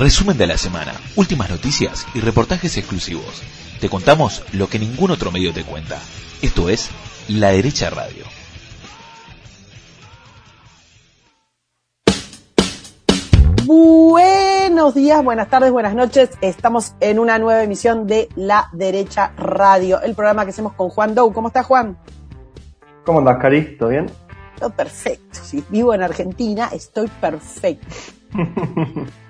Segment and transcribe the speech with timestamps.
[0.00, 3.42] Resumen de la semana, últimas noticias y reportajes exclusivos.
[3.82, 5.98] Te contamos lo que ningún otro medio te cuenta.
[6.40, 6.88] Esto es
[7.28, 8.24] La Derecha Radio.
[13.66, 16.30] Buenos días, buenas tardes, buenas noches.
[16.40, 21.14] Estamos en una nueva emisión de La Derecha Radio, el programa que hacemos con Juan
[21.14, 21.30] Dou.
[21.34, 21.98] ¿Cómo está Juan?
[23.04, 23.76] ¿Cómo andas, Cari?
[23.76, 24.10] ¿Todo bien?
[24.58, 25.40] Todo perfecto.
[25.42, 27.86] Si vivo en Argentina, estoy perfecto.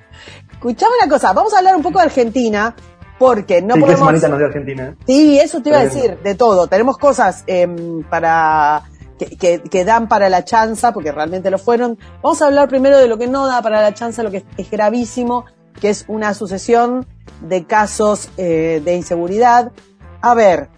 [0.60, 2.74] Escuchame una cosa, vamos a hablar un poco de Argentina,
[3.18, 3.98] porque no sí, podemos...
[4.00, 4.88] qué semanita nos dio Argentina.
[4.88, 4.96] ¿eh?
[5.06, 6.66] Sí, eso te iba a decir, de todo.
[6.66, 8.82] Tenemos cosas em, para
[9.18, 11.98] que, que- que dan para la chanza, porque realmente lo fueron.
[12.22, 14.44] Vamos a hablar primero de lo que no da para la chanza, lo que es,
[14.58, 15.46] es gravísimo,
[15.80, 17.06] que es una sucesión
[17.40, 19.72] de casos eh, de inseguridad.
[20.20, 20.68] A ver,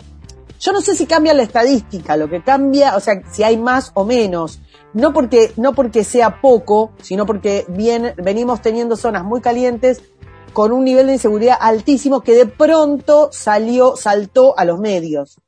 [0.60, 3.91] yo no sé si cambia la estadística, lo que cambia, o sea, si hay más
[3.94, 4.60] o menos.
[4.95, 10.03] No porque, no porque sea poco, sino porque bien, venimos teniendo zonas muy calientes
[10.53, 15.41] con un nivel de inseguridad altísimo que de pronto salió, saltó a los medios.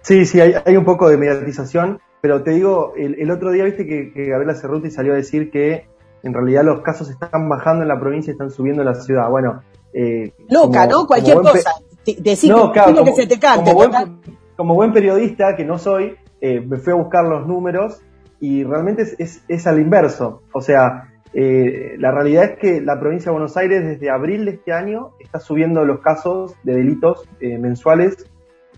[0.00, 3.64] Sí, sí, hay, hay un poco de mediatización, pero te digo, el, el otro día
[3.64, 5.86] viste que, que Gabriela Cerruti salió a decir que
[6.22, 9.28] en realidad los casos están bajando en la provincia y están subiendo en la ciudad.
[9.28, 11.06] Bueno, eh, Loca, como- ¿no?
[11.06, 11.70] Cualquier como cosa.
[12.18, 13.70] Decir No, claro, lo que como, se te cante.
[13.70, 14.20] como buen,
[14.56, 18.00] como buen periodista que no soy, eh, me fui a buscar los números
[18.42, 20.42] y realmente es, es, es al inverso.
[20.52, 24.50] O sea, eh, la realidad es que la provincia de Buenos Aires desde abril de
[24.50, 28.26] este año está subiendo los casos de delitos eh, mensuales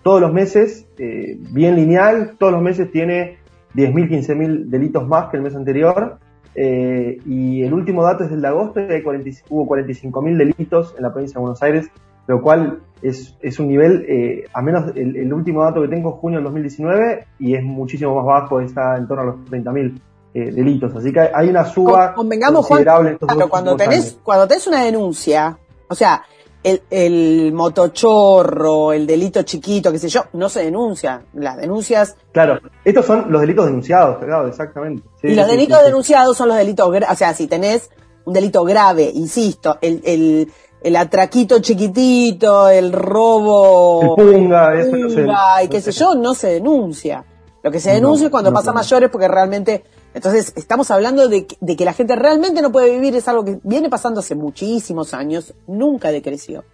[0.02, 3.38] todos los meses, eh, bien lineal, todos los meses tiene
[3.74, 6.18] 10.000, 15.000 delitos más que el mes anterior.
[6.54, 11.04] y el último dato es del de agosto y hay 40 hubo 45.000 delitos en
[11.04, 11.90] la provincia de Buenos Aires,
[12.26, 16.10] lo cual es, es un nivel, eh, a menos el, el último dato que tengo
[16.14, 20.00] es junio del 2019 y es muchísimo más bajo, está en torno a los 30.000
[20.34, 20.94] eh, delitos.
[20.96, 24.18] Así que hay una suba Con- convengamos, Juan, considerable en estos Claro, cuando tenés, años.
[24.22, 25.58] cuando tenés una denuncia,
[25.88, 26.24] o sea,
[26.62, 31.22] el, el motochorro, el delito chiquito, qué sé yo, no se denuncia.
[31.34, 35.02] Las denuncias Claro, estos son los delitos denunciados, claro, exactamente.
[35.20, 37.90] Sí, y los sí, delitos sí, denunciados son los delitos, o sea, si tenés
[38.24, 40.48] un delito grave, insisto, el, el,
[40.84, 46.34] el atraquito chiquitito, el robo, El punga, eso no punga y qué sé yo, no
[46.34, 47.24] se denuncia.
[47.62, 48.74] Lo que se No, denuncia es cuando pasa no.
[48.74, 52.90] mayores porque realmente, entonces estamos hablando de, que- de que la gente realmente no puede
[52.92, 56.64] vivir, es algo que viene pasando hace muchísimos años, nunca decreció.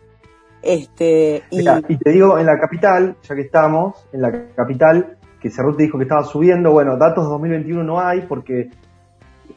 [0.62, 5.16] Este, y, Mira, y te digo, en la capital, ya que estamos, en la capital,
[5.40, 8.68] que Cerruti dijo que estaba subiendo, bueno, datos de 2021 no hay porque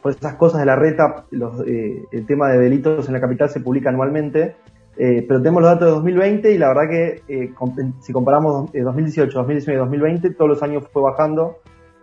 [0.04, 3.48] por esas cosas de la reta, los, eh, el tema de delitos en la capital
[3.48, 4.54] se publica anualmente,
[4.98, 7.54] eh, pero tenemos los datos de 2020 y la verdad que eh,
[8.00, 11.56] si comparamos eh, 2018, 2019 y 2020, todos los años fue bajando.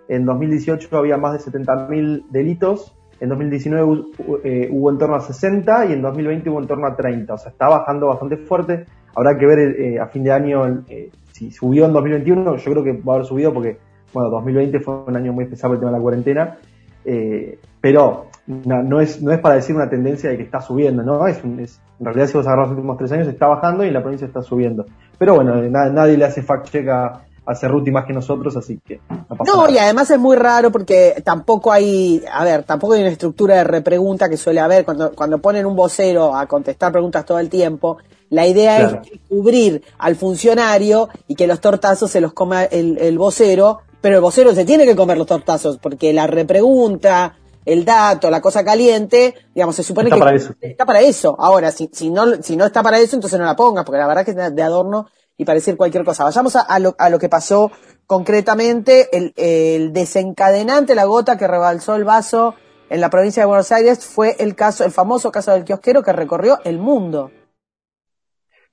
[0.08, 5.22] En 2018 había más de 70.000 delitos, en 2019 hu- eh, hubo en torno a
[5.22, 8.86] 60 y en 2020 hubo en torno a 30, o sea, está bajando bastante fuerte.
[9.16, 12.84] Habrá que ver eh, a fin de año eh, si subió en 2021, yo creo
[12.84, 13.78] que va a haber subido porque,
[14.12, 16.58] bueno, 2020 fue un año muy especial por el tema de la cuarentena,
[17.06, 21.04] eh, pero no, no es, no es para decir una tendencia de que está subiendo,
[21.04, 21.26] ¿no?
[21.28, 24.02] Es, es- en realidad si vos agarrás los últimos tres años está bajando y la
[24.02, 24.86] provincia está subiendo.
[25.20, 28.58] Pero bueno, eh, na- nadie le hace fact check a, a Cerruti más que nosotros,
[28.58, 29.72] así que no pasa No, nada.
[29.72, 33.64] y además es muy raro porque tampoco hay, a ver, tampoco hay una estructura de
[33.66, 37.98] repregunta que suele haber cuando, cuando ponen un vocero a contestar preguntas todo el tiempo.
[38.32, 39.02] La idea Claro.
[39.04, 44.16] es cubrir al funcionario y que los tortazos se los coma el, el vocero, pero
[44.16, 48.64] el vocero se tiene que comer los tortazos porque la repregunta, el dato, la cosa
[48.66, 50.54] caliente, digamos, se supone Está que para eso.
[50.60, 51.36] está para eso.
[51.40, 54.08] Ahora, si, si no, si no está para eso, entonces no la pongas, porque la
[54.08, 55.08] verdad que es de adorno
[55.38, 56.24] y para decir cualquier cosa.
[56.24, 57.72] Vayamos a, a lo, a lo que pasó
[58.08, 62.56] concretamente, el, el desencadenante, la gota que rebalsó el vaso
[62.90, 66.12] en la provincia de Buenos Aires fue el caso, el famoso caso del kiosquero que
[66.12, 67.32] recorrió el mundo.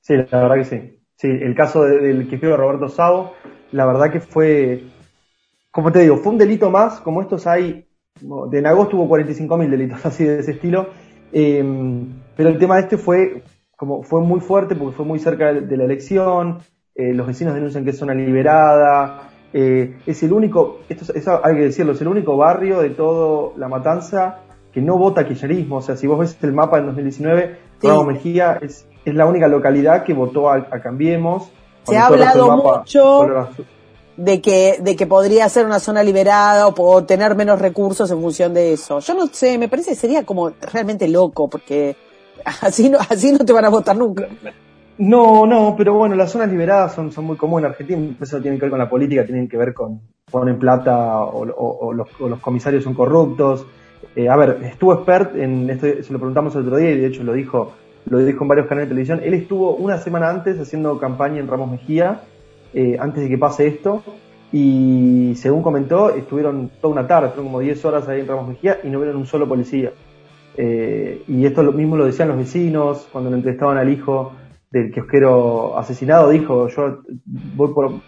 [0.00, 0.94] Sí, la verdad que sí.
[1.16, 3.32] Sí, el caso de- del que fue Roberto Savo,
[3.72, 4.84] la verdad que fue,
[5.78, 7.86] como te digo, fue un delito más, como estos hay,
[8.20, 10.88] de en agosto hubo 45.000 delitos así de ese estilo,
[11.32, 11.64] eh,
[12.36, 13.44] pero el tema de este fue,
[13.76, 16.58] como fue muy fuerte porque fue muy cerca de, de la elección,
[16.96, 21.40] eh, los vecinos denuncian que es zona liberada, eh, es el único, esto es- eso
[21.44, 24.38] hay que decirlo, es el único barrio de todo La Matanza
[24.72, 27.86] que no vota kirchnerismo, o sea, si vos ves el mapa del 2019, Sí.
[27.86, 31.52] Ramos Mejía es, es la única localidad que votó a, a Cambiemos.
[31.84, 33.20] Se ha hablado mapa mucho.
[34.18, 38.20] De que, de que podría ser una zona liberada o por tener menos recursos en
[38.20, 38.98] función de eso.
[38.98, 41.94] Yo no sé, me parece que sería como realmente loco, porque
[42.62, 44.26] así no, así no te van a votar nunca.
[44.98, 48.56] No, no, pero bueno, las zonas liberadas son, son muy comunes en Argentina, eso tiene
[48.56, 52.08] que ver con la política, tienen que ver con ponen plata o, o- o los,
[52.20, 53.64] o comisarios son corruptos.
[54.28, 57.22] a ver, estuvo expert en esto, se lo preguntamos el otro día y de hecho
[57.22, 57.72] lo dijo,
[58.10, 59.20] lo dijo en varios canales de televisión.
[59.22, 62.22] Él estuvo una semana antes haciendo campaña en Ramos Mejía,
[62.98, 64.02] antes de que pase esto,
[64.52, 68.80] y según comentó, estuvieron toda una tarde, fueron como 10 horas ahí en Ramos Mejía
[68.82, 69.92] y no vieron un solo policía.
[70.56, 74.32] Eh, y esto lo mismo lo decían los vecinos cuando le entrevistaban al hijo
[74.70, 76.30] del kiosquero asesinado.
[76.30, 77.00] Dijo: Yo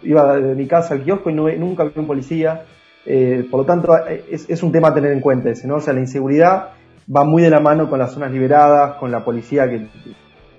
[0.03, 2.65] iba de mi casa al kiosco y nunca vi un policía.
[3.05, 5.75] Eh, por lo tanto, es, un tema a tener en cuenta ese, ¿no?
[5.75, 6.69] O sea, la inseguridad
[7.13, 9.87] va muy de la mano con las zonas liberadas, con la policía que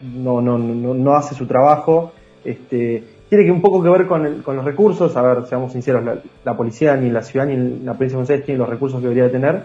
[0.01, 2.13] no, no, no, no hace su trabajo.
[2.45, 5.17] Este, tiene que un poco que ver con, los recursos.
[5.17, 6.05] A ver, seamos sinceros,
[6.45, 9.09] la, policía ni la ciudad ni la provincia de Buenos Aires tienen los recursos que
[9.09, 9.63] debería tener.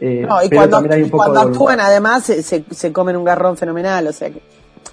[0.00, 4.30] Eh, no, y cuando, cuando actúan además se, se, comen un garrón fenomenal, o sea
[4.30, 4.40] que...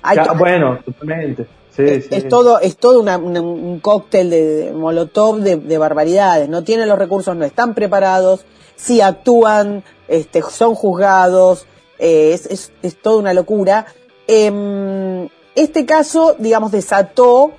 [0.02, 1.48] Hay bueno, totalmente.
[1.78, 6.50] es, todo es todo un cóctel de, molotov de, barbaridades.
[6.50, 8.44] No tienen los recursos, no están preparados,
[8.76, 11.68] si actúan, este, son juzgados,
[12.00, 13.86] eh, es, es, es, toda una locura.
[14.28, 17.54] Eh, este caso, digamos, desató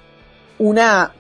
[0.61, 1.13] una,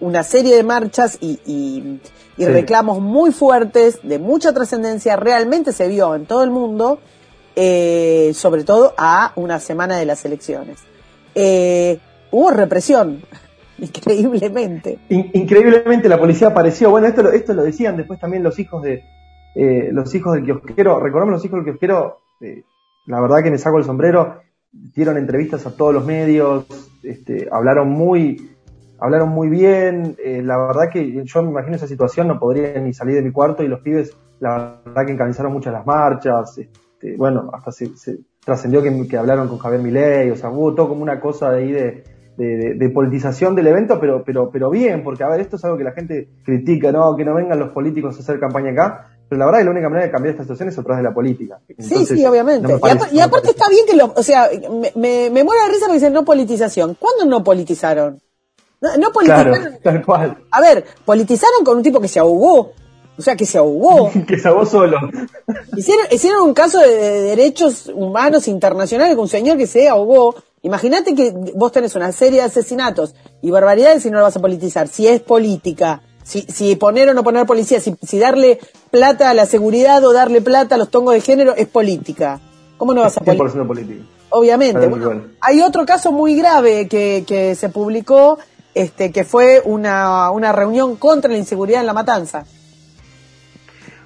[0.00, 2.00] una serie de marchas y, y,
[2.44, 7.00] reclamos muy fuertes, de mucha trascendencia, realmente se vio en todo el mundo,
[7.56, 10.80] eh, sobre todo a una semana de las elecciones.
[11.34, 11.98] Eh,
[12.30, 13.22] hubo represión,
[13.78, 14.98] increíblemente.
[15.08, 16.90] increíblemente la policía apareció.
[16.90, 19.02] Bueno, esto, esto lo decían después también los hijos de
[19.54, 21.00] eh, los hijos del kiosquero.
[21.00, 22.18] Recordamos los hijos del kiosquero,
[23.06, 26.66] la verdad que me saco el sombrero, dieron entrevistas a todos los medios,
[27.02, 28.55] este, hablaron muy
[28.98, 32.92] hablaron muy bien, eh, la verdad que yo me imagino esa situación, no podría ni
[32.92, 37.16] salir de mi cuarto y los pibes, la verdad que encabezaron muchas las marchas, este,
[37.16, 37.90] bueno, hasta se,
[38.44, 41.72] trascendió que, hablaron con Javier Milei, o sea, hubo todo como una cosa de ahí
[41.72, 42.04] de,
[42.36, 45.84] de, politización del evento, pero, pero, pero bien, porque a ver, esto es algo que
[45.84, 47.16] la gente critica, ¿no?
[47.16, 49.88] Que no vengan los políticos a hacer campaña acá, pero la verdad que la única
[49.88, 51.58] manera de cambiar esta situación es a través de la política.
[51.78, 52.72] sí, sí, obviamente.
[53.12, 55.94] y, aparte está bien que lo, o sea, me, me, me muero de risa porque
[55.94, 56.96] dicen no politización.
[56.98, 58.20] ¿Cuándo no politizaron?
[58.80, 59.78] No, politizaron.
[59.82, 60.36] tal cual.
[60.50, 62.72] A ver, politizaron con un tipo que se ahogó.
[63.18, 64.10] O sea, que se ahogó.
[64.28, 64.98] que se ahogó solo.
[65.76, 70.34] hicieron, hicieron un caso de, derechos humanos internacionales con un señor que se ahogó.
[70.62, 74.40] Imagínate que vos tenés una serie de asesinatos y barbaridades y no lo vas a
[74.40, 74.88] politizar.
[74.88, 78.58] Si es política, si, si poner o no poner policía, si, si darle
[78.90, 82.40] plata a la seguridad o darle plata a los tongos de género es política.
[82.76, 83.66] ¿Cómo no vas a politizar?
[83.66, 84.04] política.
[84.28, 84.90] Obviamente.
[85.40, 88.38] hay otro caso muy grave que, que se publicó
[88.76, 92.44] este, que fue una, una reunión contra la inseguridad en La Matanza.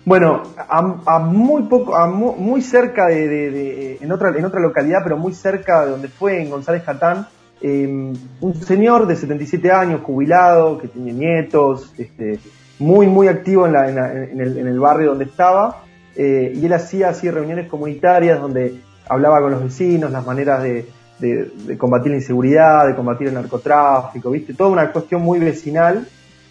[0.05, 5.35] Bueno, a, muy poco, a muy, cerca de, en otra en otra localidad, pero muy
[5.35, 7.27] cerca de donde fue en González Catán,
[7.61, 12.39] em, un señor de 77 años, jubilado, que tenía nietos, este,
[12.79, 15.83] muy muy activo en, la, en, el, en el, barrio donde estaba,
[16.15, 20.87] eh, y él hacía así reuniones comunitarias donde hablaba con los vecinos, las maneras de,
[21.21, 24.55] de, combatir la inseguridad, de combatir el narcotráfico, ¿viste?
[24.55, 26.07] Toda una cuestión muy vecinal,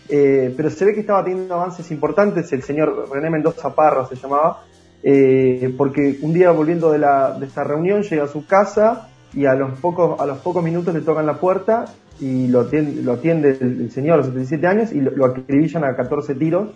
[0.07, 4.15] eh, pero se ve que estaba teniendo avances importantes, el señor René Mendoza Parra se
[4.15, 4.63] llamaba,
[5.01, 9.45] eh, porque un día volviendo de, la, de esta reunión llega a su casa y
[9.45, 11.85] a los pocos, a los pocos minutos le tocan la puerta
[12.19, 15.95] y lo atiende, lo atiende el, señor a los 77 años y lo, acribillan a
[15.95, 16.69] 14 tiros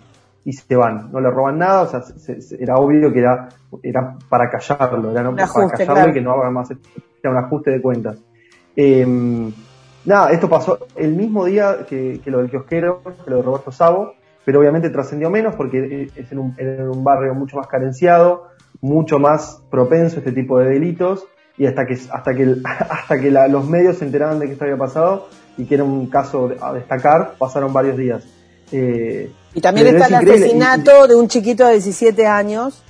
[0.44, 2.02] y se van, no le roban nada, o sea,
[2.58, 3.48] era obvio que era,
[3.82, 6.70] era para callarlo, era no, para callarlo y que no haga más
[7.30, 8.18] un ajuste de cuentas.
[8.76, 9.52] Em,
[10.04, 14.14] nada, esto pasó el mismo día que, lo del kiosquero, que lo de Roberto Sabo,
[14.44, 18.48] pero obviamente trascendió menos porque es en un, barrio mucho más carenciado,
[18.80, 21.26] mucho más propenso a este tipo de delitos
[21.56, 24.76] y hasta que hasta que hasta que los medios se enteraron de que esto había
[24.76, 28.24] pasado y que era un caso a destacar pasaron varios días
[28.72, 32.82] eh, y también está el asesinato de un chiquito de 17 años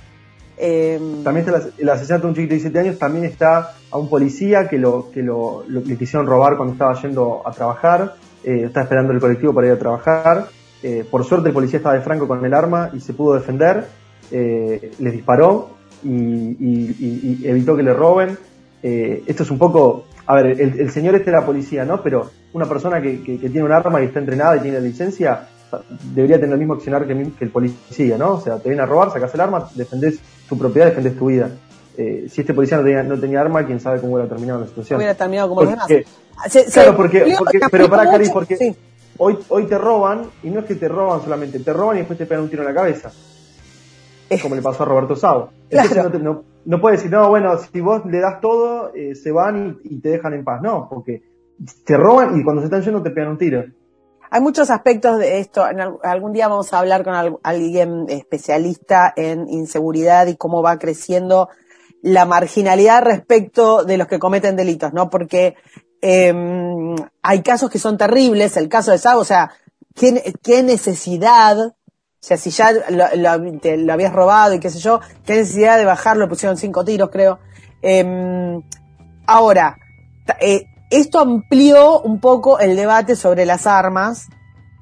[0.57, 4.09] eh, también está el asesinato de un chiquito de 17 años, también está a un
[4.09, 8.83] policía que lo que lo, le quisieron robar cuando estaba yendo a trabajar, eh, estaba
[8.83, 10.47] esperando el colectivo para ir a trabajar.
[10.83, 13.85] Eh, por suerte el policía estaba de franco con el arma y se pudo defender,
[14.31, 15.71] eh, les disparó
[16.03, 18.37] y, evitó que le roben.
[18.81, 22.03] esto es un poco, a ver, el, señor este era policía, ¿no?
[22.03, 25.47] Pero una persona que, que tiene un arma y está entrenada y tiene licencia,
[26.13, 28.33] debería tener el mismo accionar que, el policía, ¿no?
[28.33, 31.49] O sea, te viene a robar, sacas el arma, defendés tu propiedad, defendés tu vida.
[31.97, 34.97] Eh, si este policía no tenía, arma, quién sabe cómo hubiera terminado la situación.
[34.97, 35.87] Hubiera terminado como los demás.
[36.73, 37.35] claro, porque,
[37.71, 38.75] pero para Cari, porque
[39.17, 42.19] hoy, hoy te roban, y no es que te roban solamente, te roban y después
[42.19, 43.11] te pegan un tiro en la cabeza.
[44.29, 45.49] Es como le pasó a Roberto Sau.
[46.21, 49.95] no, no, puedes decir, no, bueno, si vos le das todo, eh, se van y,
[49.95, 50.61] y, te dejan en paz.
[50.61, 51.23] No, porque
[51.85, 53.63] te roban y cuando se están yendo te pegan un tiro.
[54.29, 55.67] Hay muchos aspectos de esto.
[55.69, 61.49] En algún día vamos a hablar con alguien especialista en inseguridad y cómo va creciendo
[62.01, 65.09] la marginalidad respecto de los que cometen delitos, ¿no?
[65.09, 65.55] Porque
[66.01, 66.33] eh,
[67.23, 69.51] hay casos que son terribles, el caso de Sago, o sea,
[69.95, 71.73] ¿qué, necesidad, o
[72.19, 75.77] sea, si ya lo, lo, te, lo, habías robado y qué sé yo, qué necesidad
[75.77, 77.39] de bajarlo, pusieron cinco tiros, creo.
[77.81, 78.61] Eh,
[79.25, 79.77] ahora,
[80.39, 84.27] eh, esto amplió un poco el debate sobre las armas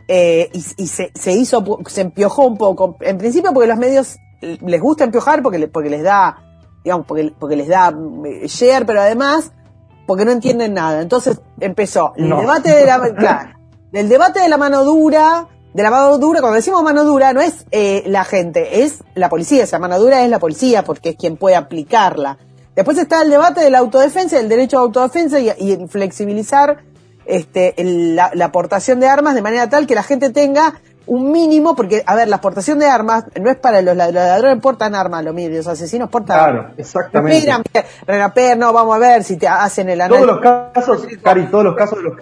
[0.07, 2.97] eh, y, y se, se, hizo, se empiojó un poco.
[3.01, 6.37] En principio porque los medios les gusta empiojar porque, porque les da,
[6.83, 7.93] digamos, porque, porque les da
[8.25, 9.51] eh, share, pero además
[10.05, 11.01] porque no entienden nada.
[11.01, 12.41] Entonces empezó el no.
[12.41, 13.51] debate de la, claro,
[13.91, 17.41] del debate de la mano dura, de la mano dura, cuando decimos mano dura no
[17.41, 21.09] es eh, la gente, es la policía, o sea, mano dura es la policía porque
[21.09, 22.37] es quien puede aplicarla.
[22.75, 26.79] Después está el debate de la autodefensa, el derecho a autodefensa y, y flexibilizar
[27.25, 30.73] este, el, la, la, aportación de armas de manera tal que la gente tenga
[31.05, 34.61] un mínimo, porque, a ver, la aportación de armas no es para los, los ladrones
[34.61, 36.73] portan armas, los, los asesinos portan Claro, armas.
[36.77, 37.39] exactamente.
[37.41, 37.63] Miran,
[38.07, 40.25] Renaper, no, vamos a ver si te hacen el análisis.
[40.25, 42.13] Todos los casos, Cari, todos los casos de los,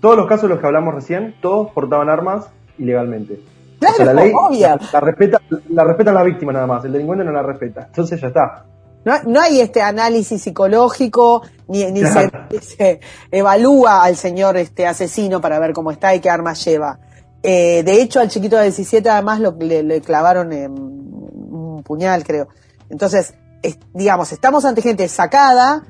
[0.00, 2.46] todos los casos de los que hablamos recién, todos portaban armas
[2.78, 3.40] ilegalmente.
[3.80, 4.68] Claro, o sea, la ley obvio.
[4.68, 5.38] La, la, respeta,
[5.70, 7.86] la respeta la víctima nada más, el delincuente no la respeta.
[7.86, 8.64] Entonces ya está.
[9.04, 12.30] No, no hay este análisis psicológico, ni, ni claro.
[12.50, 16.98] se, se, evalúa al señor este asesino para ver cómo está y qué armas lleva.
[17.42, 22.48] Eh, de hecho, al chiquito de 17 además lo, le, le clavaron un puñal, creo.
[22.88, 25.84] Entonces, es, digamos, estamos ante gente sacada,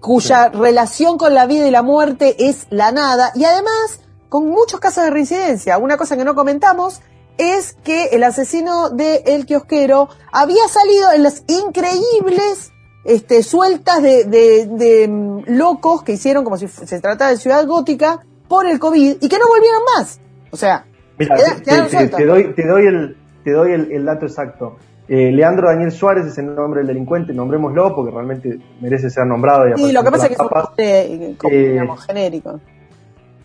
[0.00, 0.58] cuya sí.
[0.58, 5.04] relación con la vida y la muerte es la nada, y además con muchos casos
[5.04, 5.78] de reincidencia.
[5.78, 7.00] Una cosa que no comentamos
[7.38, 12.72] es que el asesino de El Kiosquero había salido en las increíbles
[13.04, 17.64] este, sueltas de, de, de, um, locos que hicieron como si se tratara de Ciudad
[17.66, 20.20] Gótica por el COVID y que no volvieron más.
[20.50, 20.86] O sea,
[21.18, 24.76] Mira, te, te, te, doy, te doy, el, te doy el, el dato exacto.
[25.08, 29.68] Eh, Leandro Daniel Suárez es el nombre del delincuente, nombrémoslo porque realmente merece ser nombrado.
[29.68, 32.60] Y sí, lo que pasa es que es un nombre como, eh, digamos, genérico.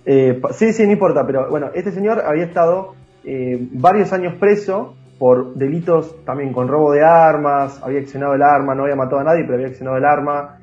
[0.03, 4.95] Eh, sí, sí, no importa, pero bueno, este señor había estado eh, varios años preso
[5.19, 9.23] por delitos también con robo de armas, había accionado el arma, no había matado a
[9.23, 10.57] nadie, pero había accionado el arma.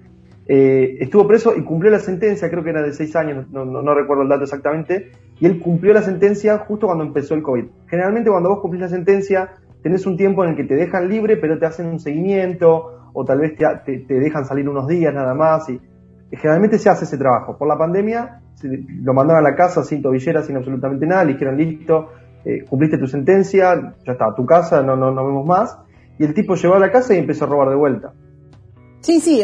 [0.48, 4.22] Eh, estuvo preso y cumplió la sentencia, creo que era de seis años, no, recuerdo
[4.22, 7.66] el dato exactamente, y él cumplió la sentencia justo cuando empezó el COVID.
[7.86, 9.50] Generalmente cuando vos cumplís la sentencia,
[9.82, 13.24] tenés un tiempo en el que te dejan libre, pero te hacen un seguimiento, o
[13.24, 15.80] tal vez te, te, te dejan salir unos días nada más, y
[16.32, 17.56] generalmente se hace ese trabajo.
[17.56, 21.56] Por la pandemia, lo mandaron a la casa sin tobillera, sin absolutamente nada, le dijeron
[21.56, 22.08] listo,
[22.44, 25.76] eh, cumpliste tu sentencia, ya está, a tu casa, no, no, no vemos más.
[26.18, 28.12] Y el tipo llegó a la casa y empezó a robar de vuelta.
[29.00, 29.42] Sí, sí,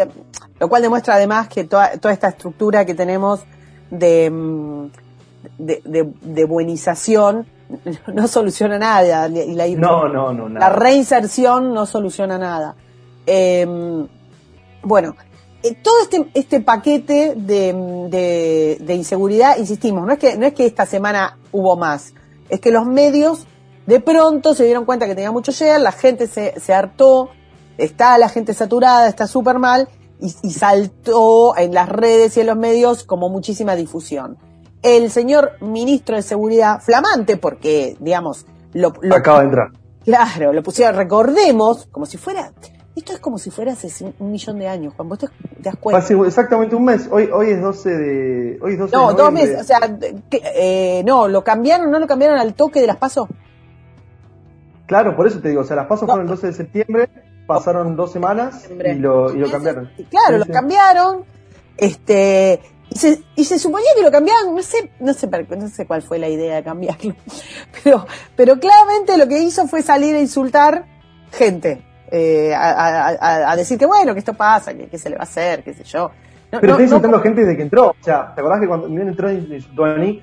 [0.58, 3.44] lo cual demuestra además que toda, toda esta estructura que tenemos
[3.90, 4.86] de, mm,
[5.58, 7.46] de, de, de buenización
[8.12, 9.28] no soluciona nada.
[9.28, 10.68] Y la, no, no, no, nada.
[10.68, 12.74] La reinserción no soluciona nada.
[13.26, 13.66] Eh,
[14.82, 15.14] bueno,
[15.62, 17.72] eh, todo este, este paquete de,
[18.10, 22.12] de, de, inseguridad, insistimos, no es que, no es que esta semana hubo más,
[22.48, 23.46] es que los medios
[23.86, 27.30] de pronto se dieron cuenta que tenía mucho share, la gente se, se hartó,
[27.78, 29.88] está la gente saturada, está súper mal,
[30.20, 34.38] y, y, saltó en las redes y en los medios como muchísima difusión.
[34.82, 39.68] El señor ministro de Seguridad, flamante, porque, digamos, lo, lo acaba de entrar.
[40.04, 42.52] Claro, lo pusieron, recordemos, como si fuera,
[42.96, 45.26] esto es como si fuera hace un millón de años, Juan, vos te,
[45.58, 45.98] das cuenta.
[45.98, 48.58] Hace exactamente un mes, hoy, hoy es 12 de...
[48.62, 49.80] Hoy es 12 no, de dos meses, o sea,
[50.30, 53.28] que, eh, no, lo cambiaron, no lo cambiaron al toque de las pasos.
[54.86, 56.14] Claro, por eso te digo, o sea, las pasos no.
[56.14, 57.08] fueron el 12 de septiembre,
[57.48, 59.90] pasaron dos semanas y lo, y lo cambiaron.
[60.10, 61.24] Claro, sí, lo cambiaron,
[61.76, 62.60] este,
[62.90, 66.02] y se, y se suponía que lo cambiaban, no sé, no sé, no sé cuál
[66.02, 67.16] fue la idea de cambiarlo,
[67.82, 70.86] pero, pero claramente lo que hizo fue salir a insultar
[71.32, 75.16] gente, eh, a, a, a, decir que bueno, que esto pasa, que, que, se le
[75.16, 76.11] va a hacer, qué sé yo.
[76.52, 78.68] No, pero no, está insultando no, gente desde que entró, o sea, ¿te acordás que
[78.68, 80.23] cuando entró insultó a Nick?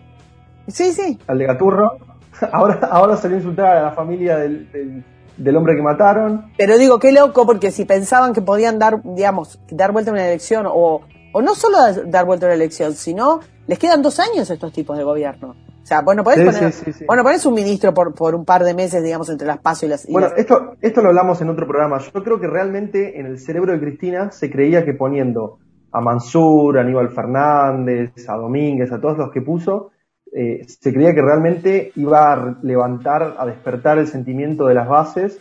[0.68, 1.20] Sí, sí.
[1.28, 1.98] Al de Gaturro,
[2.52, 5.04] ahora, ahora salió a insultar a la familia del, del
[5.38, 6.52] del hombre que mataron.
[6.58, 10.28] Pero digo, qué loco, porque si pensaban que podían dar, digamos, dar vuelta a una
[10.28, 11.02] elección, o,
[11.34, 14.72] o no solo dar vuelta a una elección, sino les quedan dos años a estos
[14.72, 15.56] tipos de gobierno.
[15.82, 18.46] O sea, bueno, podés sí, poner, sí, sí, bueno, ponés un ministro por, por un
[18.46, 20.08] par de meses, digamos, entre las pasos y las...
[20.08, 20.38] Y bueno, las...
[20.38, 21.98] esto, esto lo hablamos en otro programa.
[21.98, 25.58] Yo creo que realmente en el cerebro de Cristina se creía que poniendo
[25.92, 29.92] a Mansur, a Aníbal Fernández, a Domínguez, a todos los que puso,
[30.34, 35.40] eh, se creía que realmente iba a levantar, a despertar el sentimiento de las bases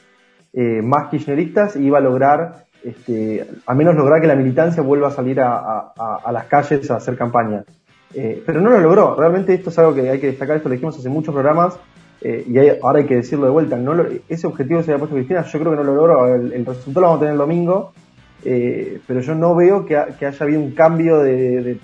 [0.53, 5.09] eh, más kirchneristas y iba a lograr, este, al menos lograr que la militancia vuelva
[5.09, 7.65] a salir a, a, a, las calles a hacer campaña.
[8.15, 9.15] Eh, pero no lo logró.
[9.15, 11.79] Realmente esto es algo que hay que destacar, esto lo dijimos hace muchos programas
[12.21, 13.77] eh, y ahora hay que decirlo de vuelta.
[13.77, 13.95] No
[14.29, 16.35] ese objetivo se había puesto Cristina, yo creo que no lo logró.
[16.35, 17.93] El, resultado lo vamos a tener el domingo,
[18.45, 21.79] eh, pero yo no veo que, haya habido un cambio de,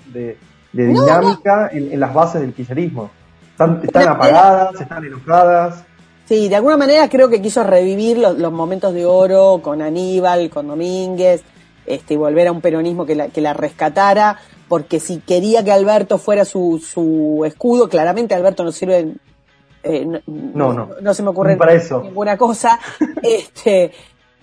[0.73, 3.09] dinámica En, las bases del kirchnerismo.
[3.51, 5.83] Están, apagadas, están enojadas.
[6.25, 10.67] Sí, de alguna manera creo que quiso revivir los, momentos de oro con Aníbal, con
[10.67, 11.41] Domínguez,
[11.87, 14.37] este, y volver a un peronismo que la, que la rescatara
[14.67, 19.13] porque si quería que Alberto fuera su, su escudo, claramente Alberto no sirve,
[19.83, 22.01] eh, no, no, no, se me ocurre para eso.
[22.01, 22.79] ninguna cosa,
[23.23, 23.91] este,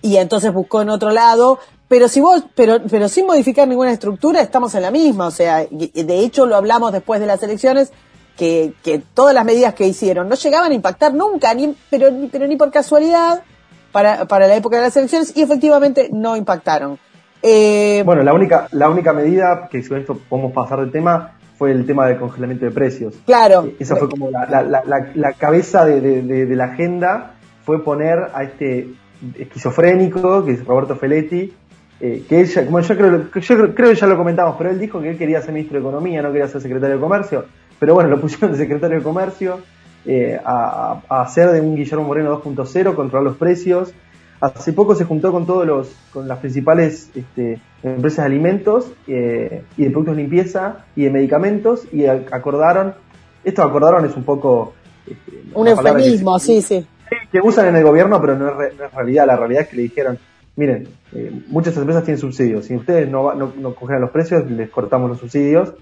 [0.01, 4.41] y entonces buscó en otro lado, pero si vos, pero, pero sin modificar ninguna estructura,
[4.41, 7.91] estamos en la misma, o sea, de hecho lo hablamos después de las elecciones,
[8.35, 12.47] que, que todas las medidas que hicieron no llegaban a impactar nunca, ni, pero, pero
[12.47, 13.43] ni por casualidad,
[13.91, 16.99] para, para la época de las elecciones, y efectivamente no impactaron.
[17.47, 21.71] Eh, bueno, la única, la única medida que con esto podemos pasar del tema fue
[21.71, 23.13] el tema del congelamiento de precios.
[23.23, 23.65] Claro.
[23.67, 28.89] Eh, esa fue como la, cabeza de, la agenda, fue poner a este
[29.37, 31.53] esquizofrénico, que es Roberto Feletti,
[31.99, 34.99] eh, que ella, como yo creo, yo creo que ya lo comentamos, pero él dijo
[34.99, 37.45] que él quería ser ministro de Economía, no quería ser secretario de Comercio,
[37.77, 39.59] pero bueno, lo pusieron de secretario de Comercio,
[40.43, 43.93] a, a, hacer de un Guillermo Moreno 2.0, controlar los precios,
[44.53, 49.63] hace poco se juntó con todos los, con las principales este, empresas de alimentos eh,
[49.77, 52.93] y de productos de limpieza y de medicamentos y acordaron,
[53.43, 54.73] esto acordaron es un poco...
[55.07, 56.85] Este, un eufemismo, sí, sí.
[57.31, 59.27] Que usan en el gobierno, pero no es, realidad.
[59.27, 60.17] La realidad es que le dijeron,
[60.55, 62.65] miren, eh, muchas empresas tienen subsidios.
[62.65, 65.73] Si ustedes no, no, no congelan los precios, les cortamos los subsidios.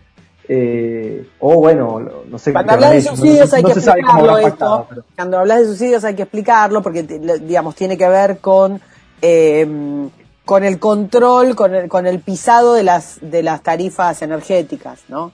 [0.48, 2.52] Eh, o bueno, no sé.
[2.52, 4.88] Cuando hablas de subsidios hay que explicarlo esto.
[5.16, 8.82] Cuando hablas de subsidios hay que explicarlo porque, digamos, tiene que ver con
[9.22, 10.10] eh,
[10.44, 15.32] con el control, con el, con el pisado de las de las tarifas energéticas, ¿no?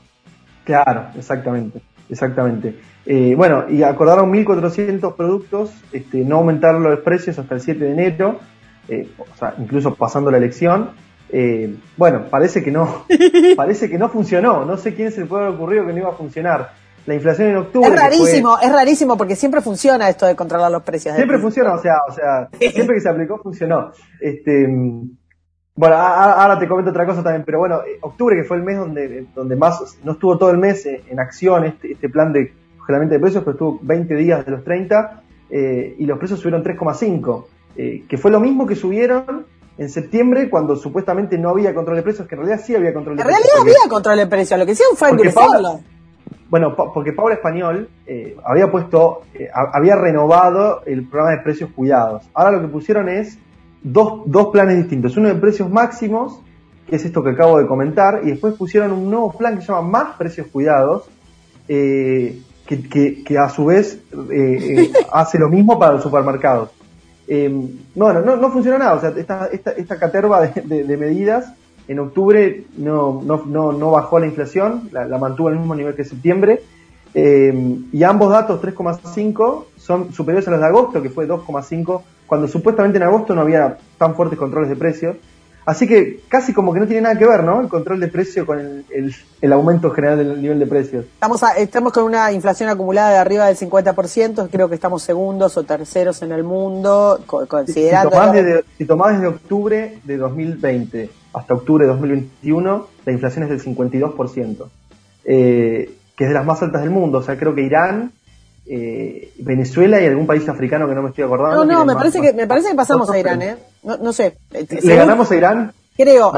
[0.63, 2.79] Claro, exactamente, exactamente.
[3.07, 7.91] Eh, bueno, y acordaron 1.400 productos, este, no aumentar los precios hasta el 7 de
[7.91, 8.39] enero,
[9.17, 10.91] o sea, incluso pasando la elección.
[11.31, 13.05] Eh, bueno, parece que no,
[13.55, 14.65] parece que no funcionó.
[14.65, 16.71] No sé quién se le puede haber ocurrido que no iba a funcionar.
[17.05, 17.87] La inflación en octubre.
[17.89, 21.15] Es rarísimo, es rarísimo porque siempre funciona esto de controlar los precios.
[21.15, 23.91] Siempre funciona, o sea, o sea, siempre que se aplicó funcionó.
[24.21, 24.67] Este,
[25.75, 28.77] bueno, ahora te comento otra cosa también, pero bueno, eh, octubre que fue el mes
[28.77, 33.15] donde, donde más, no estuvo todo el mes en acción este, este plan de congelamiento
[33.15, 37.45] de precios, pero estuvo 20 días de los 30 eh, y los precios subieron 3,5,
[38.07, 39.45] que fue lo mismo que subieron
[39.79, 43.15] en septiembre cuando supuestamente no había control de precios, que en realidad sí había control
[43.15, 43.41] de precios.
[43.41, 45.79] En realidad había control de precios, lo que hicieron fue endulzarlo.
[46.49, 52.29] Bueno, porque Paula Español eh, había puesto, eh, había renovado el programa de precios cuidados.
[52.33, 53.39] Ahora lo que pusieron es
[53.81, 55.15] dos, dos planes distintos.
[55.15, 56.41] Uno de precios máximos,
[56.85, 59.67] que es esto que acabo de comentar, y después pusieron un nuevo plan que se
[59.71, 61.09] llama Más Precios Cuidados,
[61.69, 64.01] eh, que, que, a su vez
[65.13, 66.71] hace lo mismo para los supermercados.
[67.31, 67.47] Eh,
[67.93, 71.53] bueno, no, no funcionó nada, o sea, esta, esta, esta caterva de, medidas
[71.87, 76.03] en octubre no, no, no, no bajó la inflación, la, mantuvo al mismo nivel que
[76.03, 76.63] septiembre,
[77.13, 82.47] eh, y ambos datos, 3,5, son superiores a los de agosto, que fue 2,5, cuando
[82.47, 85.15] supuestamente en agosto no había tan fuertes controles de precios.
[85.69, 87.61] Así que casi como que no tiene nada que ver, ¿no?
[87.61, 91.05] El control de precio con el, el, aumento general del nivel de precios.
[91.05, 95.63] Estamos, estamos con una inflación acumulada de arriba del 50%, creo que estamos segundos o
[95.65, 98.09] terceros en el mundo, considerando...
[98.79, 104.65] Si tomás, desde, octubre de 2020 hasta octubre de 2021, la inflación es del 52%,
[105.25, 107.19] eh, que es de las más altas del mundo.
[107.19, 108.11] O sea, creo que Irán
[108.71, 111.65] eh, Venezuela y algún país africano que no me estoy acordando.
[111.65, 113.57] No, no, me parece, que, me parece que pasamos a Irán, ¿eh?
[113.81, 114.37] No, no sé.
[114.51, 115.73] ¿Le ganamos a Irán?
[115.97, 116.31] Creo,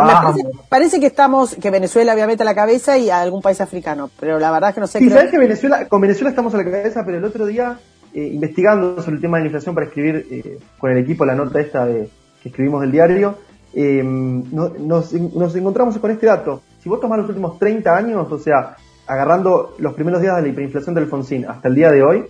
[0.70, 4.40] parece, que estamos, que Venezuela obviamente a la cabeza y a algún país africano, pero
[4.40, 4.98] la verdad es que no sé.
[4.98, 7.78] Sí, sabes que Venezuela, con Venezuela estamos a la cabeza, pero el otro día,
[8.12, 11.36] eh, investigando sobre el tema de la inflación para escribir eh, con el equipo la
[11.36, 12.10] nota esta de,
[12.42, 13.38] que escribimos del diario,
[13.76, 16.64] eh, nos, nos encontramos con este dato.
[16.82, 20.48] Si vos tomás los últimos 30 años, o sea, agarrando los primeros días de la
[20.48, 22.26] hiperinflación del Alfonsín hasta el día de hoy,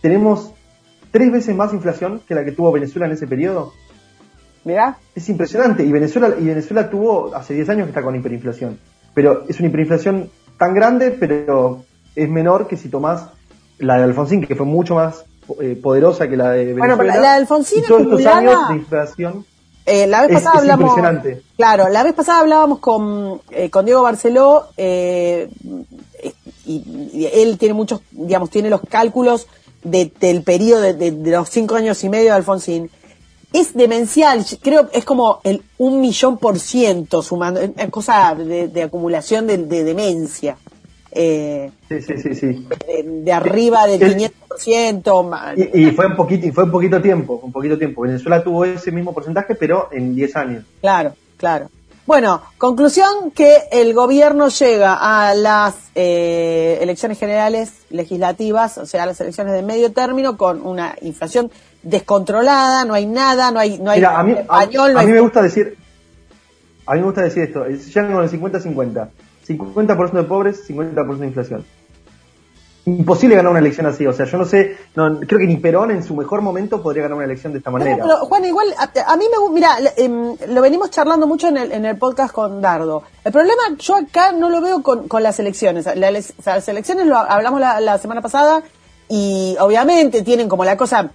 [0.00, 0.52] tenemos
[1.10, 3.72] tres veces más inflación que la que tuvo Venezuela en ese periodo.
[4.64, 4.98] Mira.
[5.14, 5.82] Es impresionante.
[5.84, 8.78] Y Venezuela, y Venezuela tuvo hace 10 años que está con hiperinflación.
[9.14, 11.84] Pero es una hiperinflación tan grande, pero
[12.14, 13.28] es menor que si tomás
[13.78, 15.24] la de Alfonsín, que fue mucho más
[15.60, 16.96] eh, poderosa que la de Venezuela.
[16.96, 19.44] Bueno, pero la de Alfonsín todos estos años de inflación
[19.88, 20.94] eh, la vez pasada hablamos.
[21.56, 25.48] Claro, la vez pasada hablábamos con, eh, con Diego Barceló eh,
[26.66, 29.46] y, él tiene muchos, digamos, tiene los cálculos
[29.82, 32.90] del periodo de, los cinco años y medio de Alfonsín.
[33.52, 39.46] Es demencial, creo es como el un millón por ciento sumando, es cosa de, acumulación
[39.46, 40.58] de, demencia.
[41.12, 42.66] Eh, sí, sí, sí, sí.
[43.24, 45.70] De, arriba del 500%.
[45.74, 48.02] Y, y, fue un poquito, y fue un poquito tiempo, un poquito tiempo.
[48.02, 50.64] Venezuela tuvo ese mismo porcentaje, pero en 10 años.
[50.80, 51.68] Claro, claro.
[52.08, 59.06] Bueno, conclusión que el gobierno llega a las eh, elecciones generales legislativas, o sea, a
[59.06, 61.50] las elecciones de medio término, con una inflación
[61.82, 65.42] descontrolada, no hay nada, no hay, no hay a mí, español, a, mí me gusta
[65.42, 65.76] decir,
[66.86, 69.08] a mí me gusta decir esto, llegan con el 50-50,
[69.48, 71.64] 50%, de pobres, 50% de inflación
[72.88, 74.06] imposible ganar una elección así.
[74.06, 77.02] O sea, yo no sé, no, creo que ni Perón en su mejor momento podría
[77.02, 77.98] ganar una elección de esta manera.
[78.02, 81.84] pero, Juan, igual, a, mí me mira, em, lo venimos charlando mucho en el, en
[81.84, 83.02] el podcast con Dardo.
[83.24, 85.86] El problema, yo acá no lo veo con, con las elecciones.
[85.94, 88.62] las elecciones lo hablamos la, semana pasada
[89.08, 91.10] y obviamente tienen como la cosa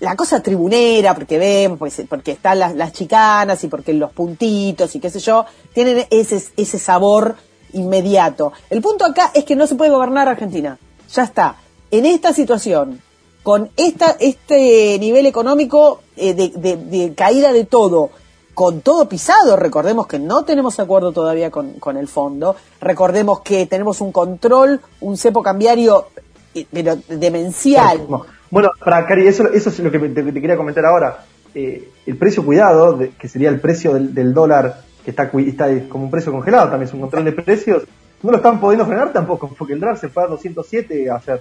[0.00, 4.94] la cosa tribunera, porque ven, pues, porque están las, las chicanas y porque los puntitos
[4.94, 7.34] y qué sé yo, tienen ese, ese sabor
[7.72, 8.52] inmediato.
[8.70, 10.78] El punto acá es que no se puede gobernar Argentina
[11.12, 11.56] ya está.
[11.90, 13.00] En esta situación,
[13.42, 18.10] con esta, este nivel económico eh, de, caída de todo,
[18.54, 24.00] con todo pisado, recordemos que no tenemos acuerdo todavía con, el fondo, recordemos que tenemos
[24.00, 26.08] un control, un cepo cambiario
[26.54, 28.06] eh, pero demencial.
[28.50, 31.24] Bueno, para Cari, eso, eso es lo que te, quería comentar ahora.
[31.54, 36.10] Eh, el precio cuidado, que sería el precio del, dólar, que está, está como un
[36.10, 37.84] precio congelado, también es un control de precios,
[38.22, 41.40] no lo están pudiendo frenar tampoco, porque el dólar se fue a 207 ayer.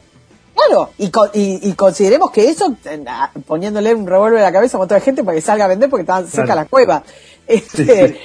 [0.56, 1.12] Claro, y,
[1.70, 2.76] y, consideremos que eso,
[3.46, 6.02] poniéndole un revólver a la cabeza a otra gente para que salga a vender porque
[6.02, 7.04] está cerca la cueva.
[7.48, 8.20] Este,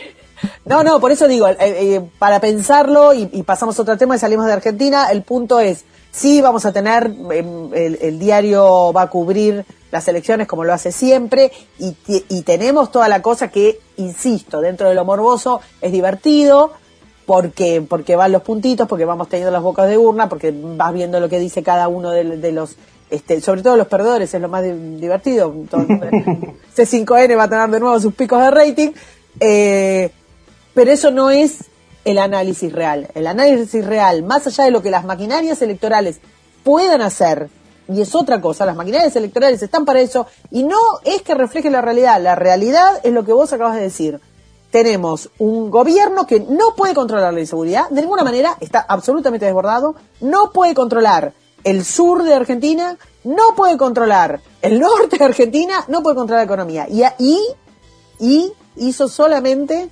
[0.64, 4.18] no, no, por eso digo, eh, eh, para pensarlo y, pasamos a otro tema y
[4.18, 9.10] salimos de Argentina, el punto es, sí vamos a tener, em, el, diario va a
[9.10, 14.60] cubrir las elecciones como lo hace siempre y, y tenemos toda la cosa que, insisto,
[14.60, 16.72] dentro de lo morboso es divertido,
[17.26, 21.20] porque, porque van los puntitos, porque vamos teniendo las bocas de urna, porque vas viendo
[21.20, 22.76] lo que dice cada uno de, los,
[23.10, 25.52] este, sobre todo los perdedores, es lo más divertido.
[26.76, 28.90] C5N va a tener de nuevo sus picos de rating,
[29.40, 30.10] eh,
[30.74, 31.64] pero eso no es
[32.04, 33.08] el análisis real.
[33.14, 36.20] El análisis real, más allá de lo que las maquinarias electorales
[36.64, 37.48] puedan hacer,
[37.88, 41.70] y es otra cosa, las maquinarias electorales están para eso, y no es que refleje
[41.70, 44.20] la realidad, la realidad es lo que vos acabas de decir
[44.72, 49.94] tenemos un gobierno que no puede controlar la inseguridad, de ninguna manera está absolutamente desbordado,
[50.20, 56.02] no puede controlar el sur de Argentina, no puede controlar el norte de Argentina, no
[56.02, 56.86] puede controlar la economía.
[56.88, 57.36] Y,
[58.18, 59.90] y, hizo solamente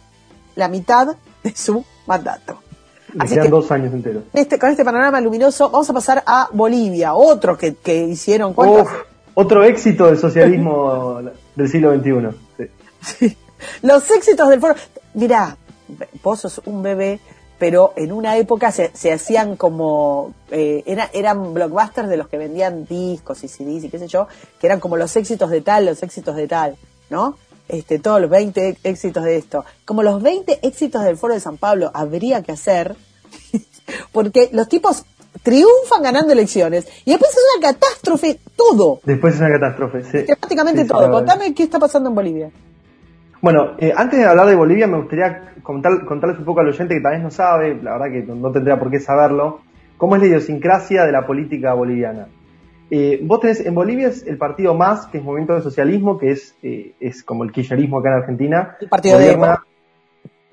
[0.56, 2.60] la mitad de su mandato.
[3.18, 4.24] Así que, dos años enteros.
[4.32, 8.54] Este, con este panorama luminoso, vamos a pasar a Bolivia, otro que, que hicieron.
[9.34, 11.20] otro éxito del socialismo
[11.56, 12.68] del siglo XXI.
[13.02, 13.36] sí.
[13.82, 14.74] Los éxitos del foro.
[15.14, 15.56] Mirá,
[16.22, 17.20] vos sos un bebé,
[17.58, 20.34] pero en una época se, hacían como.
[20.50, 24.28] Eh, eran blockbusters de los que vendían discos y CDs y qué sé yo,
[24.60, 26.76] que eran como los éxitos de tal, los éxitos de tal,
[27.10, 27.36] ¿no?
[27.72, 29.64] Este, todos los 20 éxitos de esto.
[29.84, 32.96] Como los 20 éxitos del Foro de San Pablo habría que hacer,
[34.12, 35.04] porque los tipos
[35.42, 39.00] triunfan ganando elecciones y después es una catástrofe todo.
[39.04, 40.26] Después es una catástrofe, sí.
[40.26, 41.10] Prácticamente todo.
[41.10, 42.50] Contame qué está pasando en Bolivia.
[43.40, 46.94] Bueno, eh, antes de hablar de Bolivia, me gustaría contar, contarles un poco al oyente
[46.94, 49.60] que tal vez no sabe, la verdad que no, tendría por qué saberlo,
[49.96, 52.26] cómo es la idiosincrasia de la política boliviana.
[52.90, 56.32] Eh, vos tenés, en Bolivia es el partido más, que es Movimiento de Socialismo, que
[56.32, 58.76] es, eh, es como el kirchnerismo acá en Argentina.
[58.80, 59.46] El partido de Evo.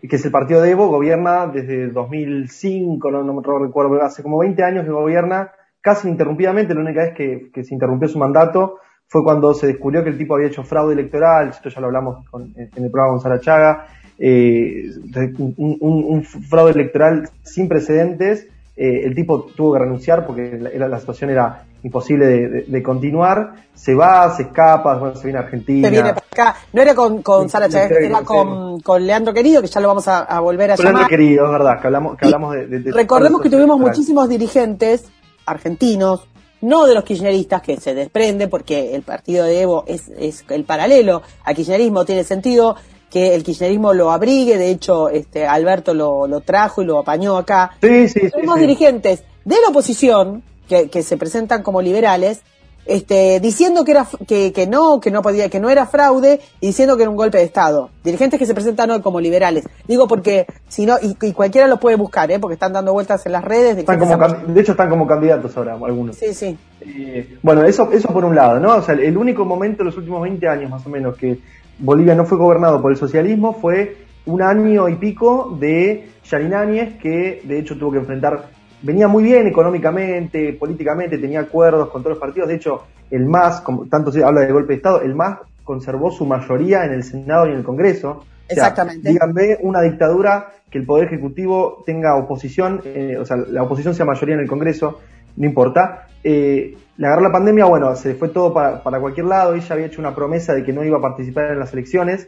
[0.08, 4.38] Que es el partido de Evo, gobierna desde 2005, no, no me recuerdo, hace como
[4.40, 8.80] 20 años que gobierna casi ininterrumpidamente, la única vez que, que se interrumpió su mandato
[9.08, 12.26] fue cuando se descubrió que el tipo había hecho fraude electoral, esto ya lo hablamos
[12.34, 13.88] en el programa Gonzalo Chaga,
[14.20, 14.90] eh,
[15.38, 18.48] un, fraude electoral sin precedentes,
[18.80, 22.28] eh, el tipo tuvo que renunciar porque la, situación era imposible
[22.68, 25.88] de, continuar, se va, se escapa, se viene a Argentina.
[25.88, 29.64] Se viene para acá, no era con, con Sara Chaga, era con, con, Leandro Querido,
[29.64, 32.26] que ya lo vamos a, volver a con Leandro Querido, es verdad, que hablamos, que
[32.26, 35.06] hablamos de, Recordemos que tuvimos muchísimos dirigentes
[35.48, 36.28] argentinos,
[36.62, 40.66] no de los kirchneristas, que se desprende porque el partido de Evo es, es el
[40.66, 42.76] paralelo al kirchnerismo, tiene sentido
[43.10, 47.38] que el kirchnerismo lo abrigue, de hecho este Alberto lo, lo trajo y lo apañó
[47.38, 47.72] acá.
[47.82, 52.42] Sí, sí, Tenemos dirigentes de la oposición que, que se presentan como liberales
[52.88, 56.68] este, diciendo que era que, que no, que no podía, que no era fraude y
[56.68, 57.90] diciendo que era un golpe de estado.
[58.04, 59.66] Dirigentes que se presentan hoy como liberales.
[59.88, 62.40] Digo porque si no y, cualquiera los puede buscar, ¿eh?
[62.40, 63.76] porque están dando vueltas en las redes.
[63.76, 66.16] De, de hecho están como candidatos ahora algunos.
[66.16, 66.58] Sí, sí.
[66.82, 68.76] Eh, bueno, eso eso por un lado, ¿no?
[68.76, 71.40] O sea, el único momento en los últimos 20 años más o menos que
[71.80, 76.98] Bolivia no fue gobernado por el socialismo fue un año y pico de Yarin Áñez,
[77.02, 82.16] que de hecho tuvo que enfrentar venía muy bien económicamente, políticamente, tenía acuerdos con todos
[82.16, 82.50] los partidos.
[82.50, 86.12] De hecho, el MAS, como tanto se habla de golpe de Estado, el MAS conservó
[86.12, 88.24] su mayoría en el Senado y en el Congreso.
[88.50, 89.10] Exactamente.
[89.10, 94.06] díganme una dictadura que el Poder Ejecutivo tenga oposición, eh, o sea, la oposición sea
[94.06, 95.00] mayoría en el Congreso,
[95.36, 96.08] no importa.
[96.24, 99.86] Eh, le agarró la pandemia, bueno, se fue todo para, para cualquier lado, ella había
[99.86, 102.28] hecho una promesa de que no iba a participar en las elecciones,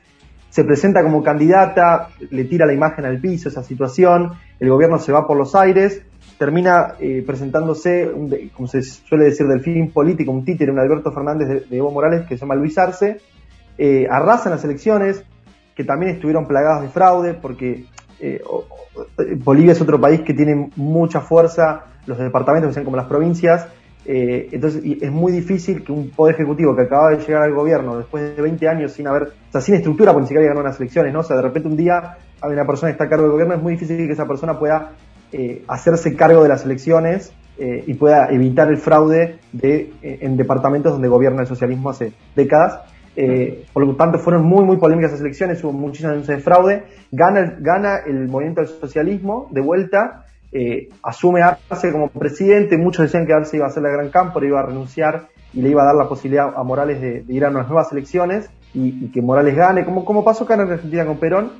[0.50, 5.12] se presenta como candidata, le tira la imagen al piso esa situación, el gobierno se
[5.12, 6.04] va por los aires,
[6.38, 8.12] termina eh, presentándose,
[8.54, 12.26] como se suele decir del fin político, un títere, un Alberto Fernández de, Evo Morales
[12.28, 13.18] que se llama Luis Arce,
[13.78, 15.24] eh, arrasan las elecciones,
[15.76, 17.86] que también estuvieron plagadas de fraude, porque
[18.20, 18.42] eh,
[19.38, 23.68] Bolivia es otro país que tiene mucha fuerza, los departamentos que sean como las provincias,
[24.06, 27.98] eh, entonces es muy difícil que un poder ejecutivo que acaba de llegar al gobierno
[27.98, 30.80] después de 20 años sin haber, o sea, sin estructura, porque ni siquiera ganado unas
[30.80, 31.20] elecciones, ¿no?
[31.20, 33.56] O sea, de repente un día hay una persona que está a cargo del gobierno,
[33.56, 34.94] es muy difícil que esa persona pueda
[35.32, 40.94] eh, hacerse cargo de las elecciones eh, y pueda evitar el fraude de, en departamentos
[40.94, 42.80] donde gobierna el socialismo hace décadas.
[43.74, 46.84] por lo tanto, fueron muy, muy polémicas las elecciones, hubo muchísimas denuncias de fraude.
[47.12, 53.26] Gana, gana el movimiento del socialismo de vuelta eh, asume Arce como presidente, muchos decían
[53.26, 55.86] que Arce iba a ser la gran campo, iba a renunciar y le iba a
[55.86, 59.86] dar la posibilidad a Morales de, ir a unas nuevas elecciones y, que Morales gane,
[59.86, 61.52] como, como pasó acá en Argentina con Perón.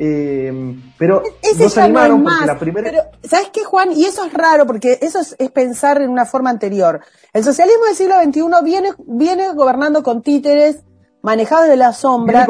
[0.00, 2.88] Eh, pero Ese no se animaron porque la primera...
[2.88, 3.90] Pero, ¿sabes qué, Juan?
[3.92, 7.00] Y eso es raro porque eso es, pensar en una forma anterior.
[7.32, 10.84] El socialismo del siglo XXI viene, viene gobernando con títeres,
[11.22, 12.46] manejados de la sombra.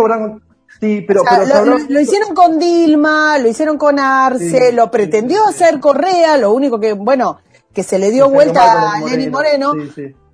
[0.81, 1.22] Sí, pero,
[1.88, 6.92] lo, hicieron con Dilma, lo hicieron con Arce, lo pretendió hacer Correa, lo único que,
[6.92, 7.40] bueno,
[7.72, 9.72] que se le dio vuelta a Lenín Moreno,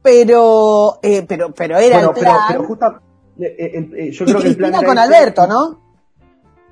[0.03, 2.39] pero, eh, pero, pero era el plan.
[2.49, 3.01] Pero, justo,
[3.39, 5.83] eh, eh, yo creo que el plan con Alberto, ¿no?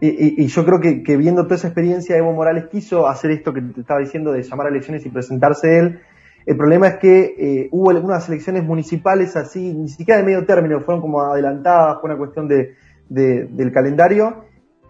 [0.00, 3.62] Y, yo creo que, que, viendo toda esa experiencia, Evo Morales quiso hacer esto que
[3.62, 6.00] te estaba diciendo de llamar a elecciones y presentarse él.
[6.44, 11.00] El problema es que hubo algunas elecciones municipales así, ni siquiera de medio término, fueron
[11.00, 12.74] como adelantadas, fue una cuestión de,
[13.08, 14.44] del calendario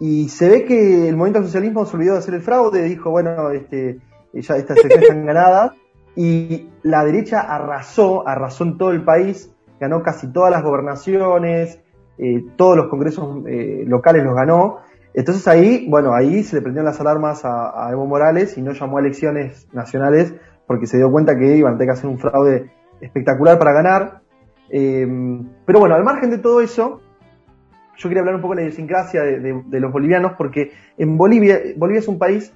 [0.04, 3.50] y se ve que el movimiento socialismo se olvidó de hacer el fraude, dijo, bueno,
[3.50, 4.00] este,
[4.32, 5.72] ya estas elecciones están ganadas
[6.16, 11.80] y la derecha arrasó, arrasó en todo el país, ganó casi todas las gobernaciones,
[12.18, 14.78] eh, todos los congresos eh, locales los ganó.
[15.14, 18.98] Entonces ahí, bueno, ahí se le prendieron las alarmas a, Evo Morales y no llamó
[18.98, 20.34] a elecciones nacionales
[20.66, 24.22] porque se dio cuenta que iban a tener que hacer un fraude espectacular para ganar.
[24.70, 25.06] Eh,
[25.66, 27.00] pero bueno, al margen de todo eso,
[27.96, 32.00] yo quería hablar un poco de la idiosincrasia de, los bolivianos, porque en Bolivia, Bolivia
[32.00, 32.52] es un país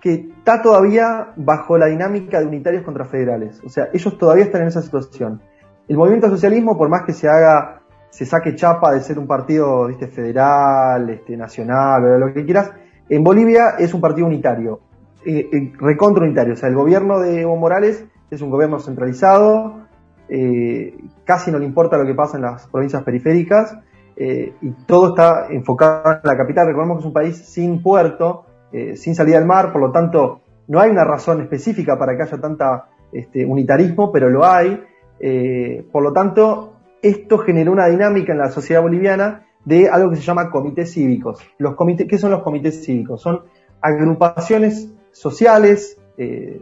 [0.00, 3.60] que está todavía bajo la dinámica de unitarios contra federales.
[3.64, 5.40] O sea, ellos todavía están en esa situación.
[5.88, 9.86] El movimiento socialismo, por más que se haga, se saque chapa de ser un partido
[9.86, 12.72] ¿viste, federal, este, nacional, lo que quieras,
[13.08, 14.80] en Bolivia es un partido unitario,
[15.24, 16.52] eh, eh, recontra unitario.
[16.54, 19.86] O sea, el gobierno de Evo Morales es un gobierno centralizado,
[20.28, 23.78] eh, casi no le importa lo que pasa en las provincias periféricas,
[24.20, 26.66] eh, y todo está enfocado en la capital.
[26.66, 30.40] Recordemos que es un país sin puerto, eh, sin salida al mar, por lo tanto
[30.66, 34.82] no hay una razón específica para que haya tanta este, unitarismo, pero lo hay.
[35.20, 40.16] Eh, por lo tanto, esto generó una dinámica en la sociedad boliviana de algo que
[40.16, 41.40] se llama comités cívicos.
[41.58, 43.22] Los comités, ¿Qué son los comités cívicos?
[43.22, 43.42] Son
[43.80, 46.00] agrupaciones sociales,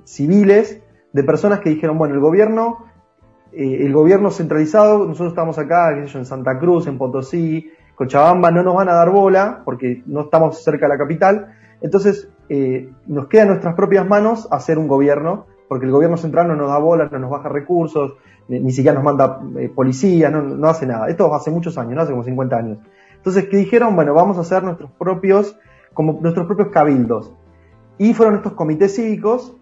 [0.04, 2.84] civiles, de personas que dijeron, bueno, el gobierno
[3.58, 8.74] eh, el gobierno centralizado, nosotros estamos acá, en Santa Cruz, en Potosí, Cochabamba, no nos
[8.74, 11.54] van a dar bola porque no estamos cerca de la capital.
[11.80, 16.48] Entonces, eh, nos queda en nuestras propias manos hacer un gobierno, porque el gobierno central
[16.48, 18.16] no nos da bola, no nos baja recursos,
[18.48, 21.08] ni, siquiera nos manda eh, policía, no, hace nada.
[21.08, 22.02] Esto hace muchos años, ¿no?
[22.02, 22.78] hace como 50 años.
[23.16, 23.96] Entonces, ¿qué dijeron?
[23.96, 25.58] Bueno, vamos a hacer nuestros propios,
[25.94, 27.32] como nuestros propios cabildos.
[27.96, 29.56] Y fueron estos comités cívicos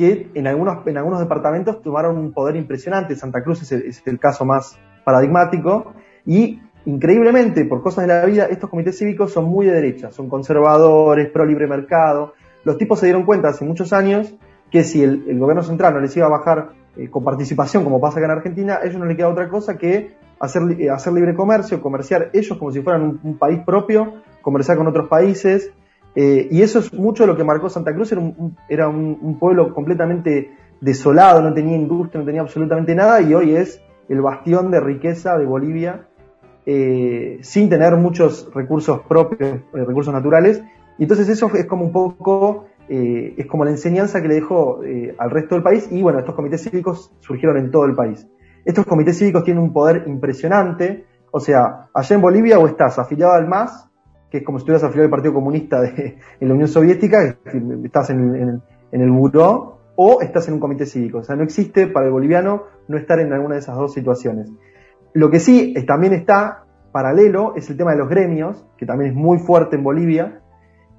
[0.00, 3.14] que en algunos, en algunos departamentos tomaron un poder impresionante.
[3.16, 5.92] Santa Cruz es el, caso más paradigmático.
[6.24, 10.30] Y increíblemente, por cosas de la vida, estos comités cívicos son muy de derecha, son
[10.30, 12.32] conservadores, pro libre mercado.
[12.64, 14.34] Los tipos se dieron cuenta hace muchos años
[14.70, 18.20] que si el, gobierno central no les iba a bajar eh, con participación, como pasa
[18.20, 21.34] acá en Argentina, a ellos no les queda otra cosa que hacer, eh, hacer libre
[21.34, 25.72] comercio, comerciar ellos como si fueran un país propio, comerciar con otros países,
[26.14, 29.72] eh, y eso es mucho lo que marcó Santa Cruz, era, un, era un, pueblo
[29.72, 34.80] completamente desolado, no tenía industria, no tenía absolutamente nada, y hoy es el bastión de
[34.80, 36.08] riqueza de Bolivia,
[36.66, 40.62] eh, sin tener muchos recursos propios, eh, recursos naturales.
[40.98, 44.80] Y entonces eso es como un poco, es como la enseñanza que le dejó
[45.16, 48.28] al resto del país, y bueno, estos comités cívicos surgieron en todo el país.
[48.64, 53.32] Estos comités cívicos tienen un poder impresionante, o sea, allá en Bolivia o estás afiliado
[53.32, 53.89] al MAS,
[54.30, 57.36] que es como si estuvieras afiliado al Partido Comunista de, en la Unión Soviética,
[57.84, 58.62] estás en,
[58.92, 61.18] el buró, o estás en un comité cívico.
[61.18, 64.50] O sea, no existe para el boliviano no estar en alguna de esas dos situaciones.
[65.12, 69.16] Lo que sí también está paralelo es el tema de los gremios, que también es
[69.16, 70.40] muy fuerte en Bolivia.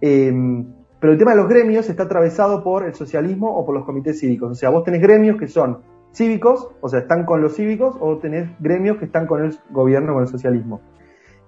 [0.01, 0.65] Em,
[0.99, 4.19] pero el tema de los gremios está atravesado por el socialismo o por los comités
[4.19, 4.51] cívicos.
[4.51, 5.79] O sea, vos tenés gremios que son
[6.13, 10.13] cívicos, o sea, están con los cívicos, o tenés gremios que están con el gobierno,
[10.13, 10.81] con el socialismo.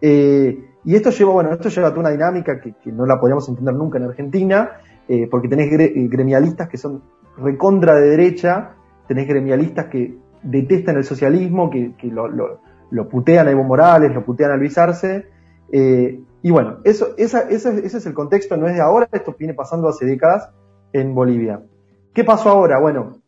[0.02, 3.74] Eh, y esto lleva, bueno, esto lleva a una dinámica que, no la podríamos entender
[3.74, 7.04] nunca en Argentina, eh, porque tenés eh, gremialistas que son
[7.38, 8.76] recontra de derecha,
[9.08, 14.58] tenés gremialistas que detestan el socialismo, que, lo, putean a Evo Morales, lo putean a
[14.58, 15.28] Luis Arce,
[15.72, 20.06] y bueno, eso, ese es el contexto, no es de ahora, esto viene pasando hace
[20.06, 20.52] décadas
[20.92, 21.64] en Bolivia.
[22.14, 22.80] ¿Qué pasó ahora?
[22.80, 23.22] Bueno,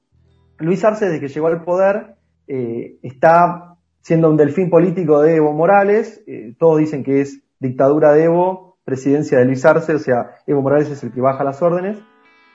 [0.59, 6.23] Luis Arce, desde que llegó al poder, está siendo un delfín político de Evo Morales,
[6.59, 10.89] todos dicen que es dictadura de Evo, presidencia de Luis Arce, o sea, Evo Morales
[10.89, 11.97] es el que baja las órdenes.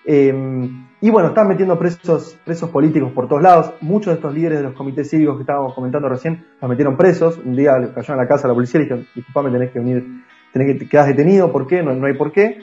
[0.05, 3.75] Em, y bueno, están metiendo presos, presos políticos por todos lados.
[3.81, 7.39] Muchos de estos líderes de los comités cívicos que estábamos comentando recién los metieron presos.
[7.39, 10.25] Un día cayeron a la casa de la policía y dijeron, disculpame, tenés que venir,
[10.53, 11.83] tenés que quedar detenido, ¿por qué?
[11.83, 12.59] No, no hay por qué.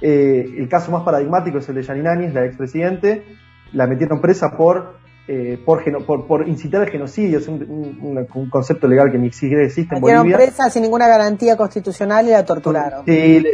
[0.00, 3.24] Eh, el caso más paradigmático es el de Yanine la expresidente.
[3.72, 9.12] La metieron presa por eh, por, por, por, incitar al genocidio, es un, concepto legal
[9.12, 10.36] que ni siquiera existe en Bolivia.
[10.36, 13.04] presa sin ninguna garantía constitucional y la torturaron.
[13.04, 13.44] Sí,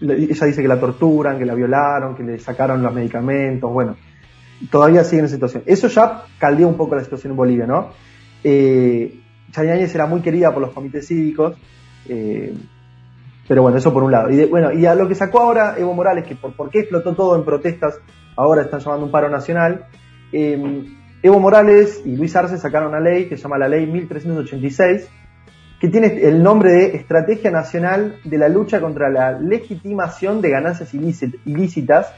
[0.00, 3.96] ella dice que la torturan, que la violaron, que le sacaron los medicamentos, bueno,
[4.70, 5.64] todavía sigue en esa situación.
[5.66, 7.90] Eso ya caldeó un poco la situación en Bolivia, ¿no?
[8.44, 9.18] Eh,
[9.54, 11.56] era muy querida por los comités cívicos,
[12.08, 12.54] eh,
[13.48, 14.30] pero bueno, eso por un lado.
[14.30, 17.14] Y bueno, y a lo que sacó ahora Evo Morales, que por, por qué explotó
[17.14, 17.98] todo en protestas,
[18.36, 19.86] ahora están llamando un paro nacional,
[20.32, 20.84] eh,
[21.22, 25.08] Evo Morales y Luis Arce sacaron una ley que se llama la Ley 1386,
[25.80, 30.92] que tiene el nombre de Estrategia Nacional de la Lucha contra la Legitimación de Ganancias
[30.94, 32.12] Ilícitas,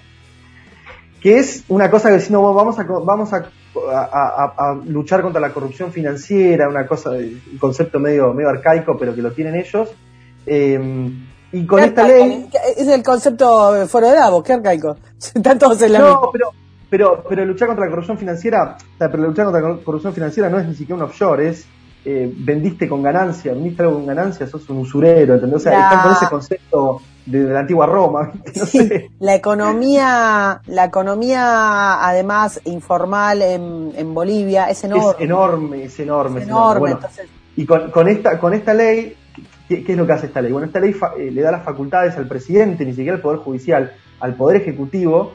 [1.21, 3.51] que es una cosa que si no vamos a, vamos a,
[4.87, 9.33] luchar contra la corrupción financiera, una cosa, un concepto medio, medio arcaico, pero que lo
[9.33, 9.93] tienen ellos.
[10.47, 11.11] Eh,
[11.53, 12.49] y con esta ley...
[12.77, 14.97] Es el concepto fuera de Davos, qué arcaico.
[15.19, 16.53] Están todos en la No, pero
[16.89, 20.67] pero, pero luchar contra la corrupción financiera, pero luchar contra la corrupción financiera no es
[20.67, 21.67] ni siquiera un offshore, es
[22.07, 25.57] eh, vendiste con ganancia, vendiste algo con ganancia, sos un usurero, ¿entendés?
[25.57, 29.11] O sea, están con ese concepto de, la antigua Roma, no sé.
[29.21, 35.13] La economía, la economía además informal en, en Bolivia es enorme.
[35.13, 36.41] Es enorme, es enorme.
[36.43, 36.97] Es enorme,
[37.57, 39.17] Y con, con, esta, con esta ley,
[39.67, 40.53] ¿qué, es lo que hace esta ley?
[40.53, 43.95] Bueno, esta ley eh, le da las facultades al presidente, ni siquiera al Poder Judicial,
[44.21, 45.33] al Poder Ejecutivo,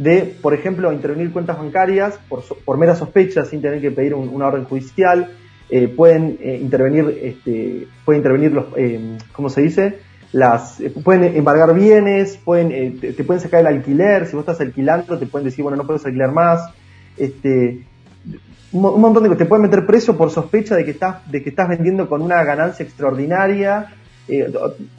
[0.00, 4.46] de, por ejemplo, intervenir cuentas bancarias por, por mera sospecha sin tener que pedir una
[4.46, 5.30] orden judicial.
[5.68, 9.98] Eh, pueden eh, intervenir, este, pueden intervenir los, eh, ¿cómo se dice?
[10.32, 15.26] Las, pueden embargar bienes, pueden, te, pueden sacar el alquiler, si vos estás alquilando te
[15.26, 16.72] pueden decir, bueno, no puedes alquilar más,
[17.18, 17.84] este,
[18.72, 21.50] un, montón de cosas, te pueden meter preso por sospecha de que estás, de que
[21.50, 23.92] estás vendiendo con una ganancia extraordinaria,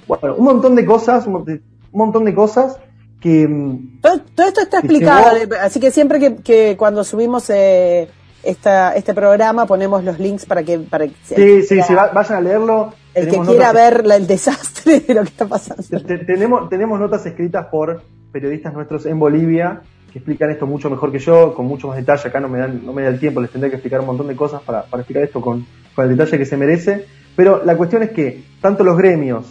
[0.08, 1.62] bueno, un montón de cosas, un
[1.92, 2.78] montón de cosas
[3.21, 3.47] que...
[3.47, 8.10] Mm, todo, esto está explicado, así que siempre que, cuando subimos eh,
[8.43, 10.79] esta, este programa ponemos los links para que...
[10.79, 12.93] Para sí, sí, sí, vayan a leerlo.
[13.13, 15.84] El que quiera ver el desastre de lo que está pasando.
[16.25, 19.81] tenemos, tenemos notas escritas por periodistas nuestros en Bolivia
[20.12, 22.27] que explican esto mucho mejor que yo, con mucho más detalle.
[22.27, 24.27] Acá no me dan, no me da el tiempo, les tendré que explicar un montón
[24.27, 27.05] de cosas para, para explicar esto con, con el detalle que se merece.
[27.36, 29.45] Pero la cuestión es que tanto los gremios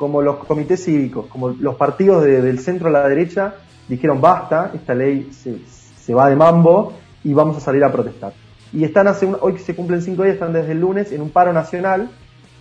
[0.00, 4.94] como los comités cívicos, como los partidos del centro a la derecha, dijeron basta, esta
[4.94, 8.32] ley se, va de mambo y vamos a salir a protestar.
[8.72, 11.28] Y están hace hoy que se cumplen cinco días, están desde el lunes en un
[11.28, 12.08] paro nacional,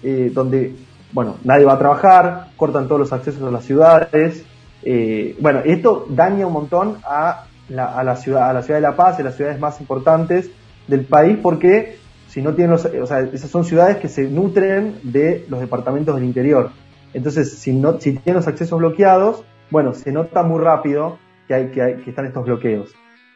[0.04, 0.76] eh, donde,
[1.14, 4.44] bueno, nadie va a trabajar, cortan todos los accesos a las ciudades.
[4.84, 9.18] Eh, bueno, esto daña un montón a la, ciudad, a la ciudad de La Paz,
[9.18, 10.52] a las ciudades más importantes
[10.90, 15.00] del país, porque si no tienen los, o sea, esas son ciudades que se nutren
[15.04, 16.72] de los departamentos del interior.
[17.14, 21.18] Entonces, si, no, si tienen los accesos bloqueados, bueno, se nota muy rápido
[21.48, 22.94] que, hay, que, están estos bloqueos.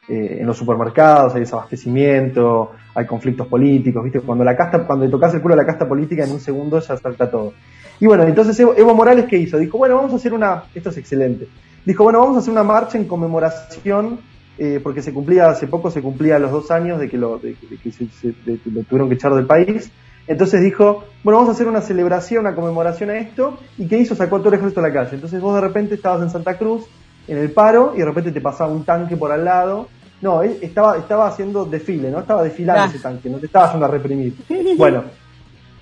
[0.10, 4.20] Eh, en los supermercados hay desabastecimiento, hay conflictos políticos, ¿viste?
[4.20, 6.80] Cuando la casta, cuando le tocas el culo a la casta política, en un segundo
[6.80, 7.54] ya salta todo.
[8.00, 9.58] Y bueno, entonces Evo, Morales, ¿qué hizo?
[9.58, 11.48] Dijo, bueno, vamos a hacer una, esto es excelente,
[11.86, 14.20] dijo, bueno, vamos a hacer una marcha en conmemoración,
[14.58, 17.56] eh, porque se cumplía, hace poco se cumplía los dos años de que lo, de,
[17.56, 18.06] que se,
[18.46, 19.90] lo tuvieron que echar del país,
[20.28, 23.58] entonces dijo, bueno, vamos a hacer una celebración, una conmemoración a esto.
[23.78, 24.16] ¿Y qué hizo?
[24.16, 25.16] Sacó todo el ejército a la calle.
[25.16, 26.86] Entonces vos de repente estabas en Santa Cruz,
[27.28, 29.88] en el paro, y de repente te pasaba un tanque por al lado.
[30.22, 32.20] No, él estaba, estaba haciendo desfile, ¿no?
[32.20, 34.36] Estaba desfilando ese tanque, no te estaba haciendo a reprimir.
[34.78, 35.04] Bueno,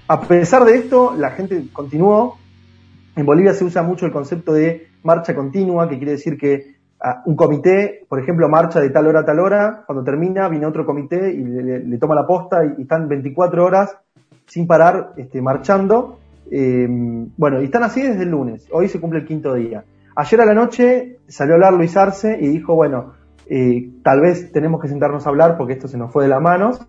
[0.08, 2.38] a pesar de esto, la gente continuó.
[3.16, 6.76] En Bolivia se usa mucho el concepto de marcha continua, que quiere decir que
[7.26, 10.86] un comité, por ejemplo, marcha de tal hora a tal hora, cuando termina viene otro
[10.86, 13.98] comité y le, toma la posta y, están 24 horas
[14.52, 16.20] sin parar este, marchando.
[16.52, 16.86] Eh,
[17.38, 19.86] bueno, y están así desde el lunes, hoy se cumple el quinto día.
[20.14, 23.14] Ayer a la noche salió a hablar Luis Arce y dijo, bueno,
[23.48, 26.42] eh, tal vez tenemos que sentarnos a hablar porque esto se nos fue de las
[26.42, 26.86] manos,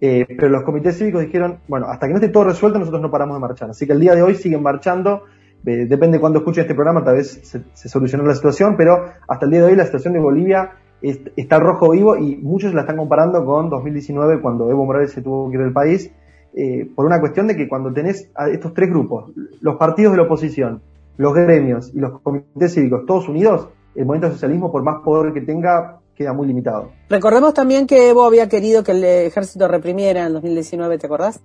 [0.00, 3.10] eh, pero los comités cívicos dijeron, bueno, hasta que no esté todo resuelto nosotros no
[3.10, 3.68] paramos de marchar.
[3.68, 5.24] Así que el día de hoy siguen marchando
[5.62, 9.50] depende de cuándo escuche este programa, tal vez se, solucionó la situación, pero hasta el
[9.50, 10.70] día de hoy la situación de Bolivia
[11.02, 15.20] está al rojo vivo y muchos la están comparando con 2019 cuando Evo Morales se
[15.20, 16.12] tuvo que ir del país,
[16.54, 19.30] eh, por una cuestión de que cuando tenés a estos tres grupos,
[19.60, 20.80] los partidos de la oposición,
[21.16, 25.40] los gremios y los comités cívicos, todos unidos, el movimiento socialismo, por más poder que
[25.40, 26.90] tenga, queda muy limitado.
[27.08, 31.40] Recordemos también que Evo había querido que el ejército reprimiera en 2019, ¿te acordás?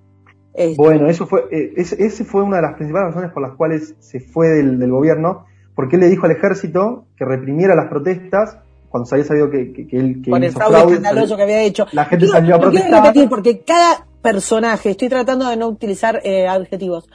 [0.53, 3.95] Este, bueno, eso fue, eh, ese, fue una de las principales razones por las cuales
[3.99, 5.45] se fue del, gobierno,
[5.75, 9.73] porque él le dijo al ejército que reprimiera las protestas cuando se había sabido que,
[9.73, 11.87] que, él que Con el fraude, escandaloso que había hecho.
[11.93, 12.89] La gente salió a protestar.
[12.89, 17.07] Quiero repetir porque cada personaje, estoy tratando de no utilizar eh, adjetivos,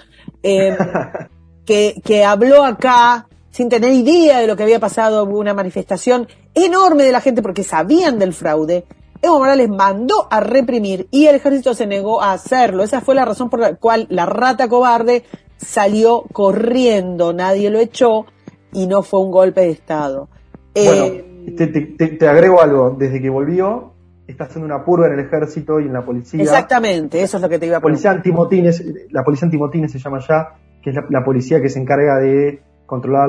[0.44, 0.76] eh,
[1.66, 6.28] que, que habló acá sin tener idea de lo que había pasado, hubo una manifestación
[6.54, 8.84] enorme de la gente porque sabían del fraude,
[9.20, 12.84] Evo Morales mandó a reprimir y el ejército se negó a hacerlo.
[12.84, 15.24] Esa fue la razón por la cual la rata cobarde
[15.56, 18.26] salió corriendo, nadie lo echó
[18.72, 20.28] y no fue un golpe de Estado.
[20.74, 23.92] Bueno, eh, te, agrego algo, desde que volvió
[24.32, 26.42] está haciendo una purga en el ejército y en la policía.
[26.42, 30.20] Exactamente, eso es lo que te iba a policía antimotines, La policía antimotines se llama
[30.20, 33.28] ya, que es la, policía que se encarga de controlar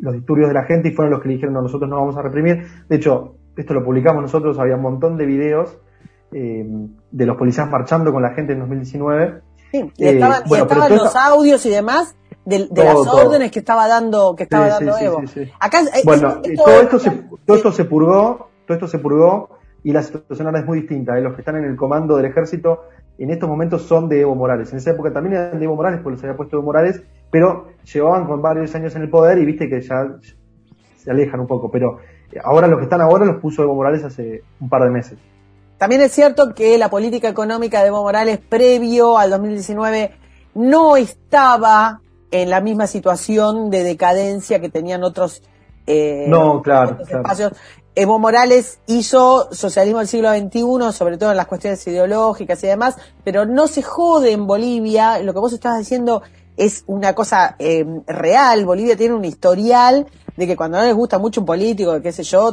[0.00, 2.16] los disturbios de la gente y fueron los que le dijeron no, nosotros no vamos
[2.16, 2.64] a reprimir.
[2.88, 5.78] De hecho, esto lo publicamos nosotros, había un montón de videos
[6.32, 6.66] eh,
[7.10, 9.42] de los policías marchando con la gente en 2019.
[9.70, 14.44] Sí, y estaban, eh, los audios y demás de, las órdenes que estaba dando que
[14.44, 15.22] estaba dando Evo.
[15.60, 17.10] Acá, eh, bueno, todo esto se
[17.46, 19.50] todo esto se purgó, todo esto se purgó
[19.84, 21.18] y la situación ahora es muy distinta.
[21.20, 22.82] Los que están en el comando del ejército
[23.18, 24.72] en estos momentos son de Evo Morales.
[24.72, 27.68] En esa época también eran de Evo Morales, porque los había puesto Evo Morales, pero
[27.92, 30.06] llevaban con varios años en el poder y viste que ya
[30.96, 31.70] se alejan un poco.
[31.70, 31.98] Pero
[32.42, 35.18] Ahora los que están ahora los puso Evo Morales hace un par de meses.
[35.78, 40.12] También es cierto que la política económica de Evo Morales previo al 2019
[40.54, 42.00] no estaba
[42.30, 45.42] en la misma situación de decadencia que tenían otros,
[45.86, 47.52] eh, no, claro, espacios.
[47.94, 52.96] Evo Morales hizo socialismo del siglo XXI, sobre todo en las cuestiones ideológicas y demás,
[53.22, 55.18] pero no se jode en Bolivia.
[55.18, 56.22] Lo que vos estabas diciendo
[56.56, 58.64] es una cosa eh, real.
[58.64, 62.22] Bolivia tiene un historial de que cuando no les gusta mucho un político, qué sé
[62.22, 62.50] yo,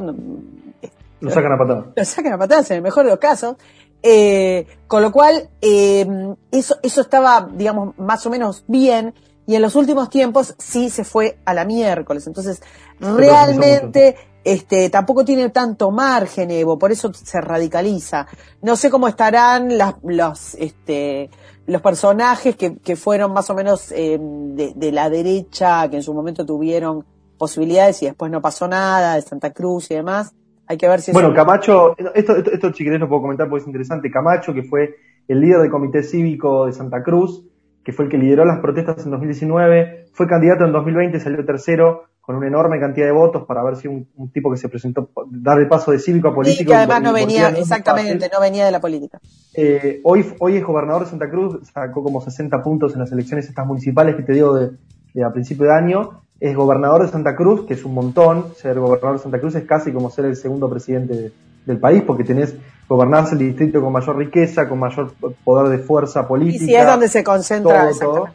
[1.22, 1.86] lo sacan a patadas.
[1.96, 3.56] Lo sacan a patadas en el mejor de los casos.
[4.02, 6.08] Eh, con lo cual, eh,
[6.52, 9.14] eso, eso estaba, digamos, más o menos bien.
[9.46, 12.28] Y en los últimos tiempos sí se fue a la miércoles.
[12.28, 12.62] Entonces,
[13.00, 14.16] realmente,
[14.52, 18.28] este, tampoco tiene tanto margen Evo, por eso se radicaliza.
[18.64, 21.30] No sé cómo estarán las, los, este,
[21.68, 26.04] los personajes que, que fueron más o menos eh, de, de la derecha, que en
[26.04, 27.06] su momento tuvieron
[27.38, 30.34] posibilidades y después no pasó nada, de Santa Cruz y demás.
[30.66, 31.12] Hay que ver si...
[31.12, 34.10] Bueno, Camacho, esto, esto, esto si lo puedo comentar porque es interesante.
[34.10, 34.95] Camacho, que fue
[35.28, 37.45] el líder del Comité Cívico de Santa Cruz,
[37.84, 42.09] que fue el que lideró las protestas en 2019, fue candidato en 2020, salió tercero
[42.30, 45.58] con una enorme cantidad de votos para ver si un, tipo que se presentó, dar
[45.58, 46.62] el paso de cívico a político.
[46.62, 49.20] Y que además no venía, exactamente, no venía de la política.
[49.56, 53.50] Eh, hoy, hoy es gobernador de Santa Cruz, sacó como 60 puntos en las elecciones
[53.50, 54.74] estas municipales que te digo de,
[55.12, 58.80] de a principio de año, es gobernador de Santa Cruz, que es un montón, ser
[58.80, 61.32] gobernador de Santa Cruz es casi como ser el segundo presidente
[61.66, 62.54] del país, porque tenés
[62.88, 65.14] gobernarse el distrito con mayor riqueza, con mayor
[65.44, 66.64] poder de fuerza política.
[66.64, 67.90] Y si es donde se concentra.
[68.00, 68.28] Todo,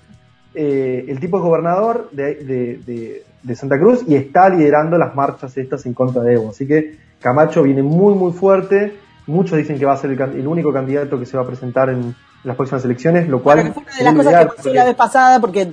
[0.53, 3.24] eh, el tipo es gobernador de,
[3.55, 6.51] Santa Cruz y está liderando las marchas estas en contra de Evo.
[6.51, 8.97] Así que Camacho viene muy, muy fuerte.
[9.26, 12.14] Muchos dicen que va a ser el único candidato que se va a presentar en,
[12.45, 13.72] las próximas elecciones, lo cual...
[13.72, 15.72] fue una de las cosas que pasó la vez pasada porque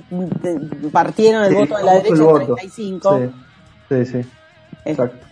[0.90, 3.20] partieron el voto de la derecha en 35.
[3.88, 4.30] Sí, sí,
[4.84, 5.26] exacto.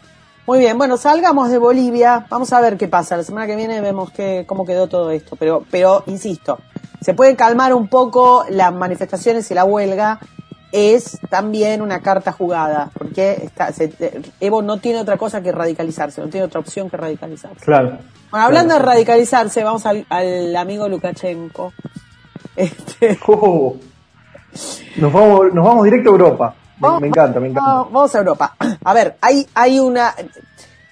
[0.46, 3.16] Muy bien, bueno, salgamos de Bolivia, vamos a ver qué pasa.
[3.16, 6.58] La semana que viene vemos que, cómo quedó todo esto, pero, pero insisto,
[7.00, 10.18] se pueden calmar un poco las manifestaciones y la huelga,
[10.72, 13.70] es también una carta jugada, porque está,
[14.40, 17.64] Evo no tiene otra cosa que radicalizarse, no tiene otra opción que radicalizarse.
[17.64, 17.98] Claro.
[18.30, 21.72] Bueno, hablando de radicalizarse, vamos al, amigo Lukashenko.
[22.56, 23.18] Este...
[23.26, 23.76] Oh.
[24.96, 26.54] nos, vamos, nos vamos directo a Europa.
[27.00, 27.70] Me, encanta, me encanta.
[27.90, 28.56] Vamos, a Europa.
[28.84, 30.14] A ver, hay, hay una...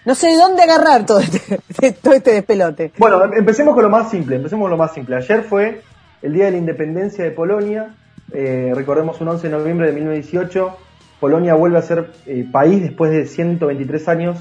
[0.04, 2.92] No sé de dónde agarrar todo este, todo este despelote.
[2.96, 5.16] Bueno, empecemos con lo más simple, empecemos con lo más simple.
[5.16, 5.82] Ayer fue
[6.22, 7.94] el Día de la Independencia de Polonia,
[8.32, 10.76] eh, recordemos un 11 de noviembre de 1918,
[11.20, 14.38] Polonia vuelve a ser eh, país después de 123 años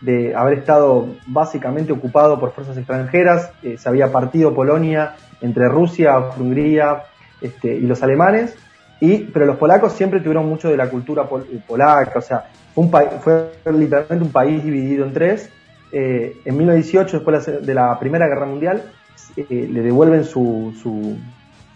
[0.00, 3.52] de haber estado básicamente ocupado por fuerzas extranjeras.
[3.62, 7.04] Eh, se había partido Polonia entre Rusia, Hungría
[7.40, 8.56] este, y los alemanes.
[9.00, 11.26] Y, pero los polacos siempre tuvieron mucho de la cultura
[11.66, 15.50] polaca, o sea, fue, literalmente un país dividido en tres.
[15.90, 18.82] en 1918, después de la Primera Guerra Mundial,
[19.36, 20.74] le devuelven su,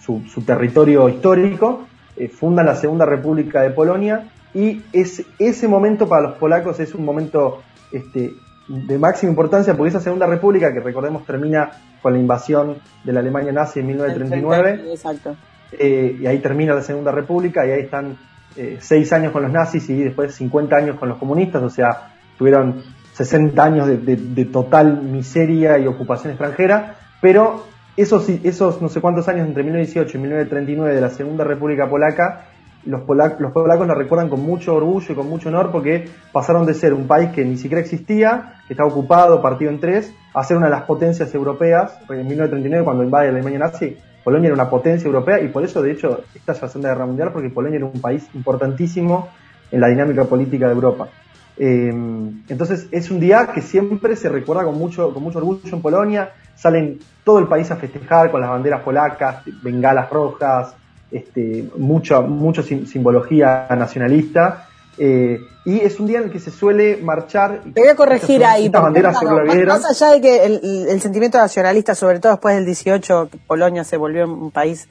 [0.05, 1.87] su, territorio histórico,
[2.33, 7.05] fundan la Segunda República de Polonia y ese, ese momento para los polacos es un
[7.05, 8.35] momento este,
[8.69, 13.21] de máxima importancia porque esa Segunda República, que recordemos termina con la invasión de la
[13.21, 15.37] Alemania nazi en 1939, Exacto.
[15.73, 18.17] Eh, y ahí termina la Segunda República y ahí están
[18.57, 22.15] eh, seis años con los nazis y después 50 años con los comunistas, o sea,
[22.39, 22.83] tuvieron
[23.15, 27.65] 60 años de, de total miseria y ocupación extranjera, pero
[27.97, 32.47] esos, esos no sé cuántos años entre 1918 y 1939 de la Segunda República Polaca
[32.87, 36.75] los, polacos, los polacos recuerdan con mucho orgullo y con mucho honor porque pasaron de
[36.75, 40.57] ser un país que ni siquiera existía, que estaba ocupado, partido en tres, a ser
[40.57, 41.99] una de las potencias europeas.
[42.11, 45.83] En 1939, cuando invade la Alemania nazi, Polonia era una potencia europea y por eso,
[45.83, 49.29] de hecho, esta es la Segunda Guerra Mundial porque Polonia era un país importantísimo
[49.71, 51.09] en la dinámica política de Europa.
[51.57, 51.89] Eh,
[52.49, 56.33] entonces es un día que siempre se recuerda con mucho, con mucho orgullo en Polonia.
[56.57, 60.75] Salen todo el país a festejar con las banderas polacas, bengalas rojas,
[61.11, 64.69] este, mucha, mucha simbología nacionalista.
[64.99, 67.61] Eh, y es un día en el que se suele marchar.
[67.73, 68.71] Te voy a corregir ahí.
[68.71, 74.25] más, allá de que el, sentimiento nacionalista, sobre todo después del 18, Polonia se volvió
[74.25, 74.89] un país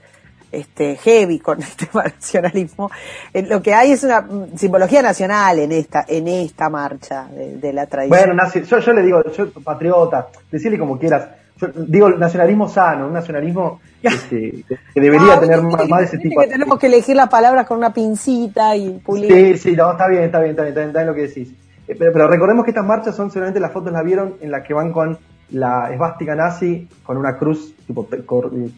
[0.51, 2.91] este, heavy con el tema nacionalismo,
[3.33, 7.87] eh, lo que hay es una simbología nacional en esta, en esta marcha de, la
[7.87, 8.35] tradición.
[8.35, 11.27] Bueno, yo, yo le digo, yo patriota, decirle como quieras,
[11.67, 16.41] digo nacionalismo sano, un nacionalismo este, que debería tener más, de ese tipo.
[16.41, 19.31] Que tenemos que elegir las palabras con una pincita y pulir.
[19.31, 21.53] Sí, sí, no, está bien, está bien, está bien, está bien, lo que decís.
[21.87, 24.73] Eh, pero, recordemos que estas marchas son seguramente las fotos las vieron en las que
[24.73, 25.17] van con
[25.51, 28.07] la esvástica nazi con una cruz tipo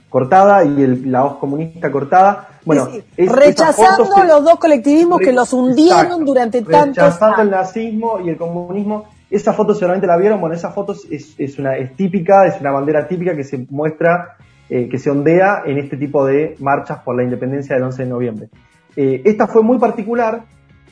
[0.10, 2.50] cortada y la hoz comunista cortada.
[2.66, 6.96] Bueno, rechazando los dos colectivismos que los hundieron durante tantos años.
[6.98, 11.36] Rechazando el nazismo y el comunismo esa foto seguramente la vieron, bueno, esa foto es,
[11.38, 14.38] es, una, es típica, es una bandera típica que se muestra,
[14.70, 18.10] eh, que se ondea en este tipo de marchas por la independencia del 11 de
[18.10, 18.50] noviembre.
[18.96, 20.44] Eh, esta fue muy particular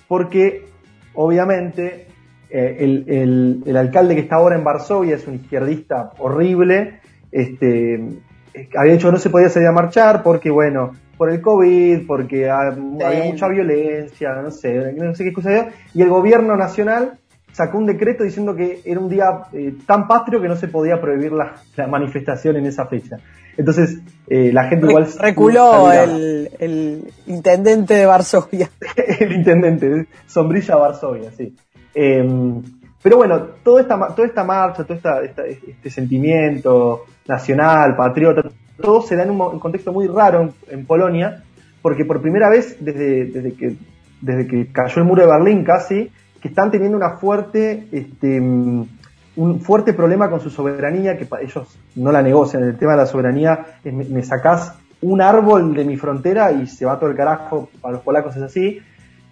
[0.08, 0.66] porque,
[1.14, 2.08] obviamente,
[2.50, 7.00] eh, el, el, alcalde que está ahora en Varsovia es un izquierdista horrible,
[7.32, 8.00] este,
[8.76, 12.50] había dicho que no se podía salir a marchar porque, bueno, por el COVID, porque
[12.50, 17.14] había mucha violencia, no sé, no sé qué cosa y el gobierno nacional
[17.54, 21.00] sacó un decreto diciendo que era un día eh, tan patrio que no se podía
[21.00, 21.56] prohibir la,
[21.88, 23.18] manifestación en esa fecha.
[23.56, 25.08] Entonces, eh, la gente igual...
[25.20, 28.70] Reculó el, intendente de Varsovia.
[29.20, 31.56] el intendente, Sombrilla Varsovia, sí.
[31.94, 32.62] Em,
[33.02, 38.50] pero bueno, toda esta, toda esta marcha, todo esta, este sentimiento nacional, patriota,
[38.82, 41.44] todo se da en un, contexto muy raro en, Polonia,
[41.82, 43.76] porque por primera vez desde, desde, que,
[44.22, 46.12] desde que cayó el muro de Berlín casi,
[46.44, 52.12] que están teniendo una fuerte, este, un fuerte problema con su soberanía, que ellos no
[52.12, 52.64] la negocian.
[52.64, 57.00] El tema de la soberanía me, sacás un árbol de mi frontera y se va
[57.00, 58.82] todo el carajo, para los polacos es así.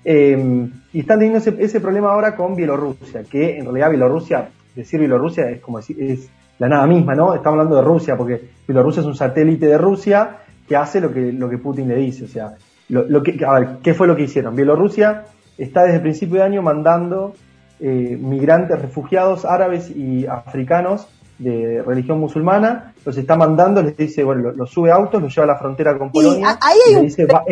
[0.05, 5.49] Em, y están teniendo ese, problema ahora con Bielorrusia, que en realidad Bielorrusia, decir Bielorrusia
[5.49, 7.35] es como decir, es la nada misma, ¿no?
[7.35, 11.33] Estamos hablando de Rusia, porque Bielorrusia es un satélite de Rusia que hace lo que,
[11.33, 12.23] lo que Putin le dice.
[12.23, 14.55] O sea, a ver, ¿qué fue lo que hicieron?
[14.55, 15.25] Bielorrusia
[15.57, 17.33] está desde el principio de año mandando
[17.79, 21.07] eh, migrantes, refugiados árabes y africanos
[21.39, 25.53] de religión musulmana, los está mandando, les dice, bueno, los sube autos, los lleva a
[25.53, 27.43] la frontera con Polonia, y, les dice, va,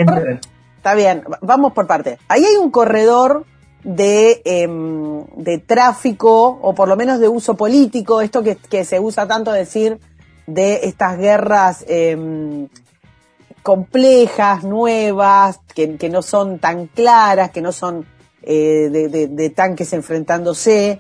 [0.78, 2.20] Está bien, vamos por parte.
[2.28, 3.46] Ahí hay un corredor
[3.84, 9.00] de, em, de tráfico, o por lo menos de uso político, esto que, que se
[9.00, 10.00] usa tanto decir
[10.46, 12.68] de estas guerras eh,
[13.64, 18.06] complejas, nuevas, que, que, no son tan claras, que no son
[18.42, 21.00] eh, de, tanques enfrentándose,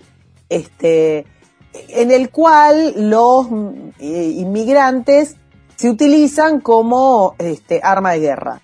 [0.49, 1.25] este,
[1.73, 3.47] en el cual los
[3.99, 5.37] eh, inmigrantes
[5.75, 8.61] se utilizan como este, arma de guerra.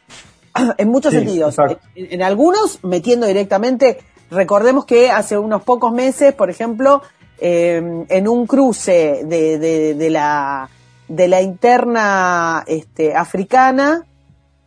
[0.78, 1.56] en muchos sentidos.
[1.96, 7.02] En, algunos metiendo directamente, recordemos que hace unos pocos meses, por ejemplo,
[7.40, 9.58] eh, en un cruce de,
[9.96, 10.70] de la
[11.08, 14.06] de la interna este, africana,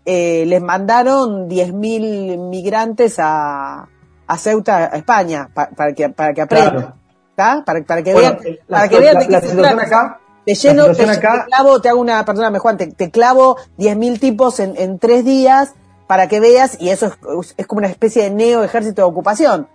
[0.05, 3.89] eh, les mandaron 10.000 migrantes a,
[4.26, 6.95] a Ceuta, a España, para, que, para que aprendan.
[7.34, 9.82] Para, para, que vean, para que vean trata.
[9.82, 11.07] Acá, te lleno, te,
[11.49, 15.74] clavo, te hago una, perdóname Juan, te, te clavo 10.000 tipos en, en tres días
[16.07, 17.07] para que veas, y eso
[17.41, 19.68] es, es como una especie de neo ejército de ocupación.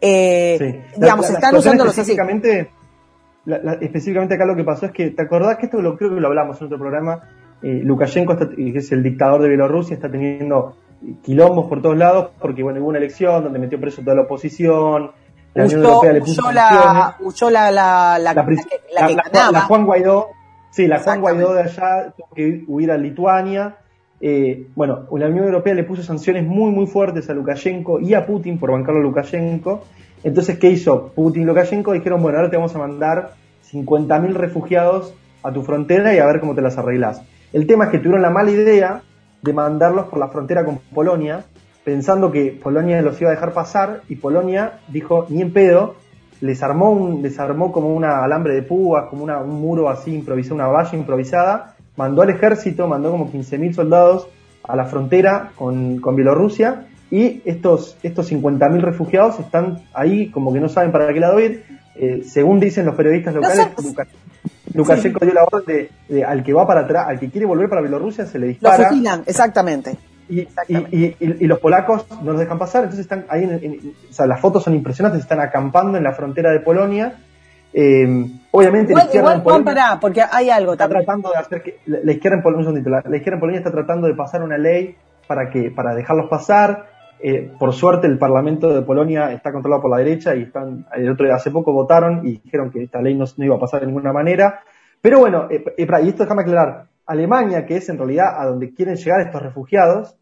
[0.00, 1.84] Eh, Digamos, están usando
[3.44, 3.84] los así.
[3.84, 6.28] específicamente acá lo que pasó es que, ¿te acordás que esto lo creo que lo
[6.28, 7.20] hablamos en otro programa?
[7.62, 10.76] Eh, Lukashenko, que es el dictador de Bielorrusia, está teniendo
[11.22, 15.10] quilombos por todos lados porque bueno hubo una elección donde metió preso toda la oposición
[15.52, 17.16] la Unión Europea le puso la,
[17.50, 20.28] la, la, la, la, Juan Guaidó
[20.70, 23.78] sí la Juan Guaidó de allá tuvo que huir a Lituania
[24.24, 28.24] eh, bueno, la Unión Europea le puso sanciones muy, muy fuertes a Lukashenko y a
[28.24, 29.82] Putin por bancarlo a Lukashenko.
[30.24, 31.12] Entonces, ¿qué hizo?
[31.14, 33.32] Putin y Lukashenko dijeron, bueno, ahora te vamos a mandar
[33.72, 37.22] 50.000 refugiados a tu frontera y a ver cómo te las arreglas.
[37.52, 39.02] El tema es que tuvieron la mala idea
[39.42, 41.44] de mandarlos por la frontera con Polonia,
[41.84, 45.96] pensando que Polonia los iba a dejar pasar y Polonia dijo, ni en pedo,
[46.40, 50.14] les armó, un, les armó como un alambre de púas, como una, un muro así
[50.14, 54.28] improvisado, una valla improvisada, mandó al ejército, mandó como 15.000 soldados
[54.62, 60.60] a la frontera con, con Bielorrusia y estos, estos 50.000 refugiados están ahí como que
[60.60, 61.62] no saben para qué lado ir.
[61.94, 63.68] Eh, según dicen los periodistas locales,
[64.72, 67.82] Lukashenko dio la orden de, al que va para atrás, al que quiere volver para
[67.82, 68.84] Bielorrusia se le dispara.
[68.84, 69.98] Lo fusilan, exactamente.
[70.30, 73.44] Y, y, y, los polacos no los dejan pasar, entonces están ahí,
[74.08, 77.18] o sea, las fotos son impresionantes, están acampando en la frontera de Polonia
[77.74, 82.12] eh, obviamente la izquierda en Polonia porque hay algo está tratando de hacer que la,
[82.12, 84.94] izquierda en Polonia, la, izquierda en Polonia está tratando de pasar una ley
[85.26, 86.91] para que para dejarlos pasar.
[87.24, 91.08] Eh, por suerte el Parlamento de Polonia está controlado por la derecha y están el
[91.08, 94.12] otro hace poco votaron y dijeron que esta ley no, iba a pasar de ninguna
[94.12, 94.60] manera.
[95.00, 98.96] Pero bueno, eh, y esto déjame aclarar, Alemania, que es en realidad a donde quieren
[98.96, 100.16] llegar estos refugiados,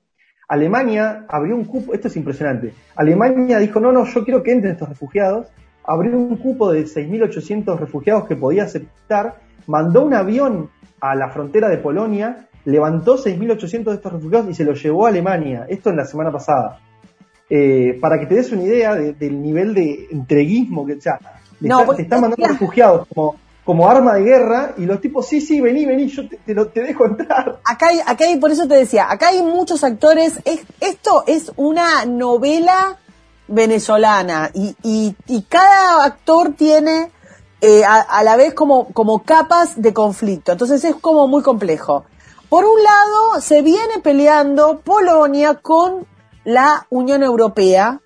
[0.47, 4.73] Alemania abrió un cupo, esto es impresionante, Alemania dijo, no, no, yo quiero que entren
[4.75, 5.47] estos refugiados,
[5.85, 9.37] abrió un cupo de 6.800 refugiados que podía aceptar,
[9.67, 10.69] mandó un avión
[11.01, 15.09] a la frontera de Polonia, levantó 6.800 de estos refugiados y se los llevó a
[15.09, 15.65] Alemania.
[15.69, 16.79] Esto en la semana pasada.
[17.53, 21.19] Eh, para que te des una idea del nivel de entreguismo que, o sea,
[21.97, 23.35] te están mandando refugiados como,
[23.65, 27.07] como arma de guerra y los tipos, sí, sí, vení, vení, yo te, te, dejo
[27.07, 27.59] entrar.
[27.65, 30.41] Acá hay, acá hay, por eso te decía, acá hay muchos actores,
[30.81, 32.99] esto es una novela
[33.49, 37.11] venezolana y, y, y cada actor tiene
[37.63, 40.53] eh, a, la vez como, como capas de conflicto.
[40.53, 42.05] Entonces es como muy complejo.
[42.49, 46.07] Por un lado, se viene peleando Polonia con
[46.45, 48.01] la Unión Europea.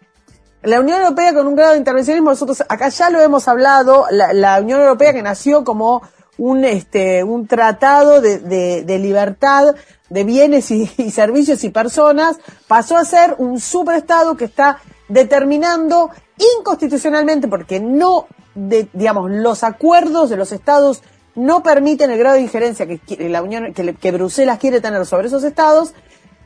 [0.63, 4.33] La Unión Europea con un grado de intervencionismo, nosotros acá ya lo hemos hablado, la,
[4.33, 6.03] la Unión Europea que nació como
[6.39, 9.75] un, este, un tratado de, de, libertad
[10.11, 14.79] de bienes y, servicios y personas, pasó a ser un superestado que está
[15.09, 16.11] determinando
[16.59, 21.03] inconstitucionalmente, porque no, de, digamos, los acuerdos de los estados
[21.35, 25.43] no permiten el grado de injerencia que la Unión, que, Bruselas quiere tener sobre esos
[25.43, 25.93] estados,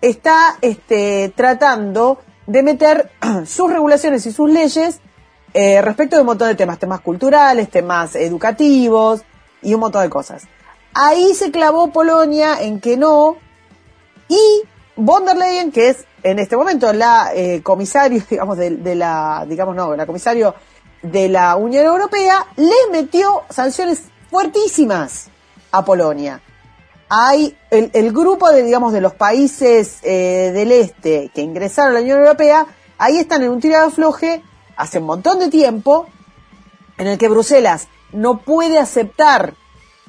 [0.01, 3.11] está este, tratando de meter
[3.47, 5.01] sus regulaciones y sus leyes
[5.55, 9.23] eh, respecto de un montón de temas, temas culturales, temas educativos
[9.63, 10.45] y un montón de cosas.
[10.95, 13.37] Ahí se clavó Polonia en que no,
[14.29, 14.63] y
[14.97, 19.75] von der Leyen, que es en este momento la eh, comisario, digamos, de, la, digamos,
[19.75, 20.55] no, la comisario
[21.03, 25.29] de la Unión Europea, le metió sanciones fuertísimas
[25.71, 26.41] a Polonia.
[27.09, 32.01] Hay el, grupo de, digamos, de los países eh, del este que ingresaron a la
[32.01, 32.67] Unión Europea,
[32.99, 34.43] ahí están en un tirado de floje
[34.77, 36.07] hace un montón de tiempo,
[36.99, 39.55] en el que Bruselas no puede aceptar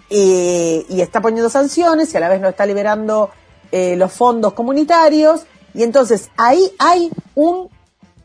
[0.09, 3.29] eh, y está poniendo sanciones y a la vez no está liberando
[3.71, 5.45] los fondos comunitarios
[5.75, 7.69] y entonces ahí hay un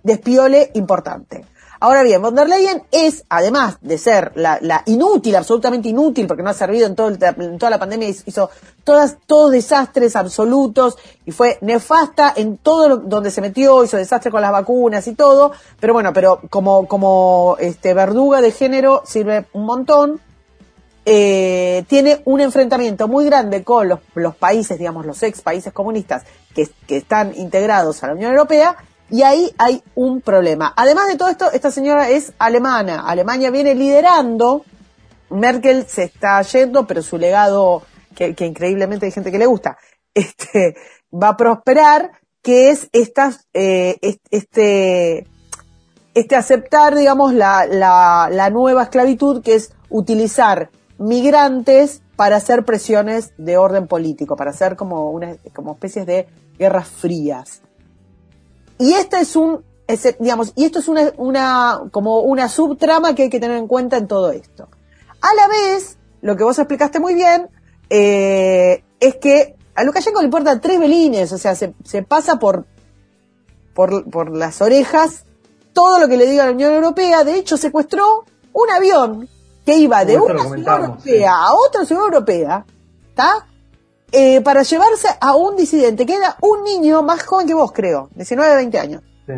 [0.02, 1.44] despiole importante.
[1.80, 6.42] Ahora bien, von der Leyen es, además de ser la, la inútil, absolutamente inútil, porque
[6.42, 8.50] no ha servido en, todo en toda la pandemia, hizo
[8.84, 14.30] todas, todos desastres absolutos y fue nefasta en todo lo, donde se metió, hizo desastre
[14.30, 19.46] con las vacunas y todo, pero bueno, pero como, como este, verduga de género sirve
[19.52, 20.20] un montón.
[21.06, 26.22] Eh, tiene un enfrentamiento muy grande con los países, digamos, los ex países comunistas
[26.54, 28.76] que, están integrados a la Unión Europea
[29.10, 30.72] y ahí hay un problema.
[30.76, 33.04] Además de todo esto, esta señora es alemana.
[33.06, 34.64] Alemania viene liderando.
[35.30, 37.82] Merkel se está yendo, pero su legado,
[38.14, 39.76] que, increíblemente hay gente que le gusta,
[40.14, 40.76] este,
[41.12, 43.98] va a prosperar, que es esta, eh,
[44.30, 45.26] este,
[46.14, 53.32] este aceptar, digamos, la, la, la nueva esclavitud, que es utilizar migrantes para hacer presiones
[53.38, 56.28] de orden político, para hacer como una como especies de
[56.58, 57.63] guerras frías.
[58.78, 59.64] Y este es un
[60.18, 63.96] digamos, y esto es una, una como una subtrama que hay que tener en cuenta
[63.96, 64.68] en todo esto.
[65.20, 67.48] A la vez, lo que vos explicaste muy bien,
[67.90, 72.64] eh, es que a Lukashenko le importan tres belines, o sea, se, se pasa por,
[73.74, 75.24] por, por las orejas
[75.72, 77.24] todo lo que le diga la Unión Europea.
[77.24, 79.28] De hecho, secuestró un avión
[79.66, 82.64] que iba de una ciudad europea a otra ciudad europea,
[83.08, 83.46] ¿está?
[84.16, 88.10] Eh, para llevarse a un disidente, que era un niño más joven que vos, creo,
[88.14, 89.02] 19, 20 años.
[89.26, 89.32] Sí.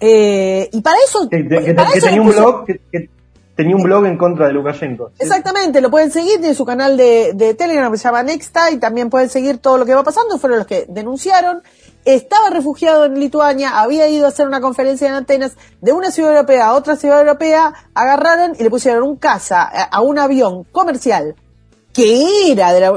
[0.00, 1.28] Eh, y para eso...
[1.28, 2.66] Que, tenía un blog...
[2.66, 3.10] Que,
[3.54, 5.12] tenía un blog en contra de Lukashenko.
[5.20, 8.78] Exactamente, lo pueden seguir, tiene su canal de, de Telegram que se llama Nexta y
[8.78, 11.62] también pueden seguir todo lo que va pasando, fueron los que denunciaron
[12.04, 16.32] estaba refugiado en Lituania, había ido a hacer una conferencia en Atenas, de una ciudad
[16.32, 21.34] europea a otra ciudad europea, agarraron y le pusieron un casa a, un avión comercial
[21.94, 22.92] que era de la,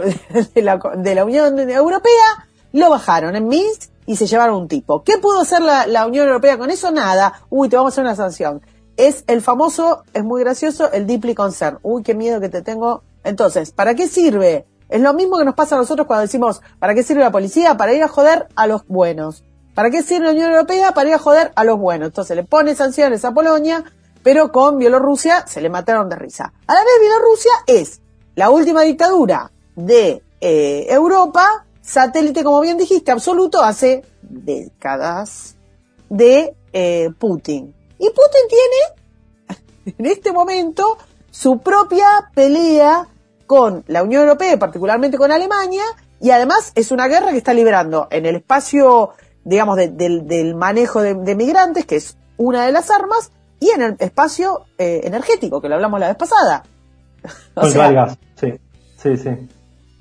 [0.98, 5.04] de la, Unión Europea, lo bajaron en Minsk y se llevaron un tipo.
[5.04, 6.92] ¿Qué pudo hacer la, Unión Europea con eso?
[6.92, 7.42] Nada.
[7.50, 8.62] Uy, te vamos a hacer una sanción.
[8.98, 11.80] Es el famoso, es muy gracioso, el deeply concern.
[11.84, 13.04] Uy, qué miedo que te tengo.
[13.24, 16.96] Entonces, ¿para qué sirve es lo mismo que nos pasa a nosotros cuando decimos, ¿para
[16.96, 17.76] qué sirve la policía?
[17.76, 19.44] Para ir a joder a los buenos.
[19.76, 20.94] ¿Para qué sirve la Unión Europea?
[20.94, 22.08] Para ir a joder a los buenos.
[22.08, 23.84] Entonces le pone sanciones a Polonia,
[24.24, 26.54] pero con Bielorrusia se le mataron de risa.
[26.66, 28.02] A la vez Bielorrusia es
[28.38, 35.56] la última dictadura de eh, Europa, satélite, como bien dijiste, absoluto hace décadas
[36.08, 37.74] de eh, Putin.
[37.98, 41.00] Y Putin tiene, en este momento,
[41.32, 43.08] su propia pelea
[43.48, 45.84] con la Unión Europea y particularmente con Alemania,
[46.22, 49.14] y además es una guerra que está librando en el espacio,
[49.46, 54.66] digamos, del manejo de, migrantes, que es una de las armas, y en el espacio
[54.78, 56.64] eh, energético, que lo hablamos la vez pasada.
[57.56, 58.16] o sea,
[58.98, 59.30] sí, sí.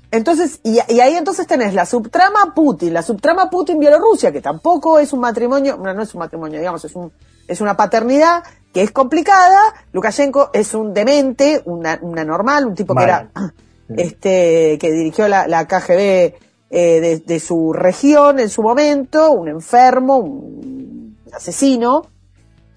[0.09, 5.19] Entonces, y, ahí entonces tenés la subtrama Putin, la subtrama Putin-Bielorrusia, que tampoco es un
[5.19, 7.11] matrimonio, no, no es un matrimonio, digamos, es, un,
[7.47, 8.43] es una paternidad
[8.73, 9.59] que es complicada.
[9.91, 13.29] Lukashenko es un demente, una, una normal, un tipo que era,
[13.97, 16.35] este, que dirigió la, la KGB
[16.69, 22.07] eh, de, su región en su momento, un enfermo, un asesino,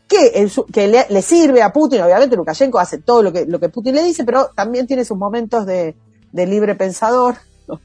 [0.08, 3.94] que, que le, sirve a Putin, obviamente Lukashenko hace todo lo que, lo que Putin
[3.94, 5.94] le dice, pero también tiene sus momentos de,
[6.32, 7.36] de libre pensador,
[7.68, 7.78] o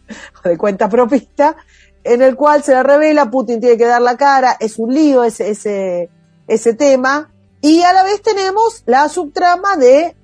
[0.43, 1.55] de cuenta propista,
[2.03, 5.23] en el cual se le revela, Putin tiene que dar la cara, es un lío
[5.23, 6.09] ese, ese,
[6.47, 7.31] ese tema,
[7.61, 10.15] y a la vez tenemos la subtrama de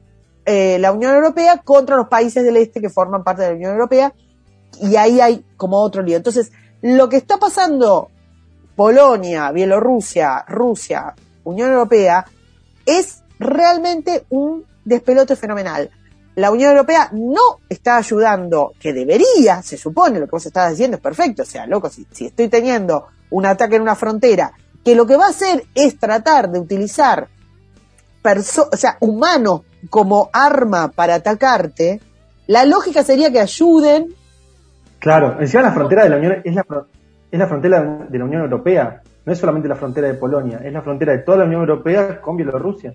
[0.45, 3.71] eh, la Unión Europea contra los países del este que forman parte de la Unión
[3.73, 4.13] Europea,
[4.79, 6.17] y ahí hay como otro lío.
[6.17, 6.51] Entonces,
[6.81, 8.09] lo que está pasando
[8.75, 11.13] Polonia, Bielorrusia, Rusia,
[11.43, 12.25] Unión Europea,
[12.85, 15.89] es realmente un despelote fenomenal.
[16.35, 20.97] La Unión Europea no está ayudando, que debería, se supone, lo que vos estabas diciendo
[20.97, 24.53] es perfecto, o sea, loco, si, si estoy teniendo un ataque en una frontera
[24.83, 27.27] que lo que va a hacer es tratar de utilizar
[28.23, 31.99] o sea, humanos como arma para atacarte,
[32.47, 34.13] la lógica sería que ayuden.
[34.99, 36.65] Claro, encima la frontera de la Unión es la,
[37.31, 40.71] es la frontera de la Unión Europea, no es solamente la frontera de Polonia, es
[40.71, 42.93] la frontera de toda la Unión Europea con Bielorrusia.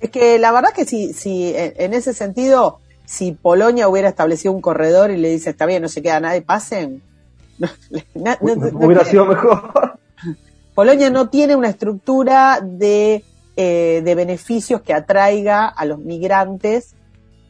[0.00, 4.60] Es que la verdad que si, si en ese sentido, si Polonia hubiera establecido un
[4.60, 7.02] corredor y le dice, está bien, no se queda nadie, pasen,
[8.14, 9.98] hubiera sido mejor.
[10.74, 13.24] Polonia no tiene una estructura de,
[13.56, 16.94] eh, de beneficios que atraiga a los migrantes.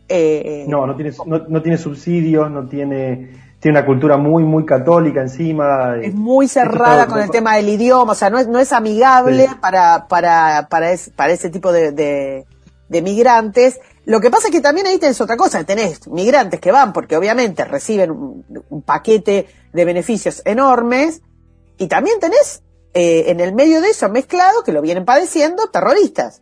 [0.08, 5.20] Eh, no, no tiene, no, tiene subsidios, no tiene, tiene una cultura muy, muy católica
[5.20, 5.96] encima.
[6.00, 9.48] Es muy cerrada con el tema del idioma, o sea, no es, no es amigable
[9.60, 13.80] para, para, para, para ese tipo de, de, migrantes.
[14.04, 17.16] Lo que pasa es que también ahí tenés otra cosa, tenés migrantes que van porque
[17.16, 21.22] obviamente reciben un paquete de beneficios enormes
[21.76, 22.62] y también tenés
[22.94, 26.40] eh, en el medio de eso mezclado, que lo vienen padeciendo, terroristas.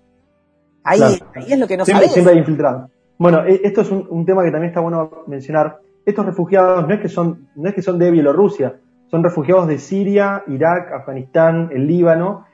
[0.82, 2.90] Ahí, ahí es lo que no siempre, Siempre hay infiltrados.
[3.16, 5.80] Bueno, e, esto es un, tema que también está bueno mencionar.
[6.06, 8.76] Estos refugiados no es que son, no es que son de Bielorrusia,
[9.10, 12.46] son refugiados de Siria, Irak, Afganistán, el Líbano,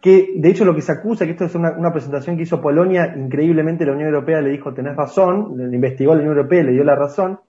[0.00, 3.14] que de hecho lo que se acusa, que esto es una, presentación que hizo Polonia,
[3.16, 6.72] increíblemente la Unión Europea le dijo tenés razón, le investigó la Unión Europea y le
[6.72, 7.40] dio la razón,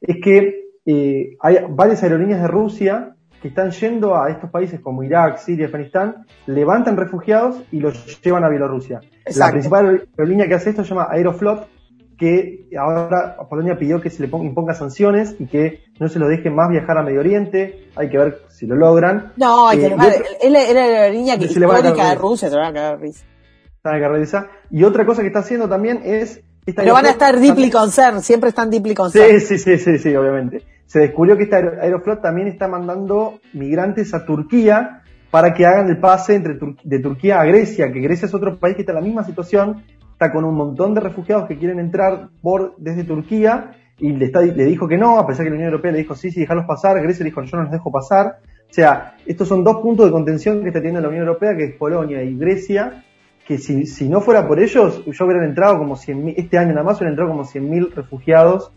[0.00, 5.02] es que eh, hay varias aerolíneas de Rusia que están yendo a estos países como
[5.02, 9.00] Irak, Siria, Afganistán, levantan refugiados y los llevan a Bielorrusia.
[9.36, 11.68] La principal aerolínea que hace esto se llama Aeroflot,
[12.16, 16.50] que ahora Polonia pidió que se le imponga sanciones y que no se lo deje
[16.50, 17.88] más viajar a Medio Oriente.
[17.94, 19.32] Hay que ver si lo logran.
[19.36, 19.94] No, eh,
[20.40, 24.48] es la aerolínea que histórica de Rusia, se va a cagar risa.
[24.70, 26.40] Y otra cosa que está haciendo también es...
[26.74, 29.38] Pero van a estar deeply concerned, siempre están deeply concerned.
[29.38, 34.14] Sí, sí, sí, sí, sí, obviamente se descubrió que esta Aeroflot también está mandando migrantes
[34.14, 38.34] a Turquía para que hagan el pase entre de Turquía a Grecia, que Grecia es
[38.34, 39.82] otro país que está en la misma situación,
[40.16, 44.40] está con un montón de refugiados que quieren entrar por desde Turquía y le, está,
[44.40, 46.64] le dijo que no, a pesar que la Unión Europea le dijo sí, sí, dejarlos
[46.64, 48.38] pasar, Grecia le dijo yo no los dejo pasar.
[48.70, 51.64] O sea, estos son dos puntos de contención que está teniendo la Unión Europea, que
[51.64, 53.04] es Polonia y Grecia,
[53.46, 56.82] que si, si no fuera por ellos, yo hubieran entrado como 100 este año nada
[56.82, 58.72] más hubieran entrado como 100.000 refugiados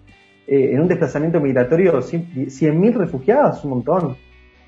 [0.45, 4.17] eh, en un desplazamiento migratorio, 100.000 refugiados, un montón.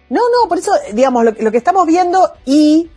[0.10, 2.90] No, no, por eso, digamos, lo, lo que estamos viendo y